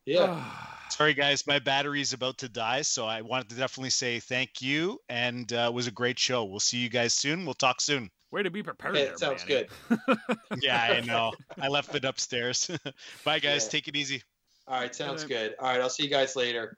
Yeah. 0.05 0.43
Sorry, 0.91 1.15
guys, 1.15 1.47
my 1.47 1.59
battery's 1.59 2.13
about 2.13 2.39
to 2.39 2.49
die, 2.49 2.83
so 2.83 3.07
I 3.07 3.21
wanted 3.21 3.51
to 3.51 3.57
definitely 3.57 3.91
say 3.91 4.21
thank 4.21 4.63
you, 4.63 5.01
and 5.09 5.53
uh, 5.53 5.67
it 5.69 5.75
was 5.75 5.89
a 5.89 5.91
great 5.91 6.19
show. 6.19 6.45
We'll 6.45 6.61
see 6.61 6.79
you 6.79 6.89
guys 6.89 7.13
soon. 7.13 7.45
We'll 7.45 7.55
talk 7.55 7.81
soon. 7.81 8.09
Way 8.31 8.45
to 8.45 8.51
be 8.51 8.63
prepared. 8.63 8.97
Okay, 8.97 9.07
there, 9.07 9.17
sounds 9.17 9.45
Manny. 9.49 9.67
good. 9.89 10.19
Yeah, 10.63 10.81
I 10.81 11.01
know. 11.01 11.33
I 11.61 11.69
left 11.69 11.95
it 11.95 12.05
upstairs. 12.05 12.71
Bye, 13.25 13.41
guys. 13.41 13.65
Yeah. 13.65 13.71
Take 13.71 13.89
it 13.89 13.97
easy. 13.97 14.23
All 14.69 14.81
right, 14.81 14.95
sounds 14.95 15.25
good. 15.25 15.55
All 15.59 15.69
right, 15.69 15.81
I'll 15.81 15.91
see 15.91 16.05
you 16.05 16.11
guys 16.11 16.35
later. 16.35 16.77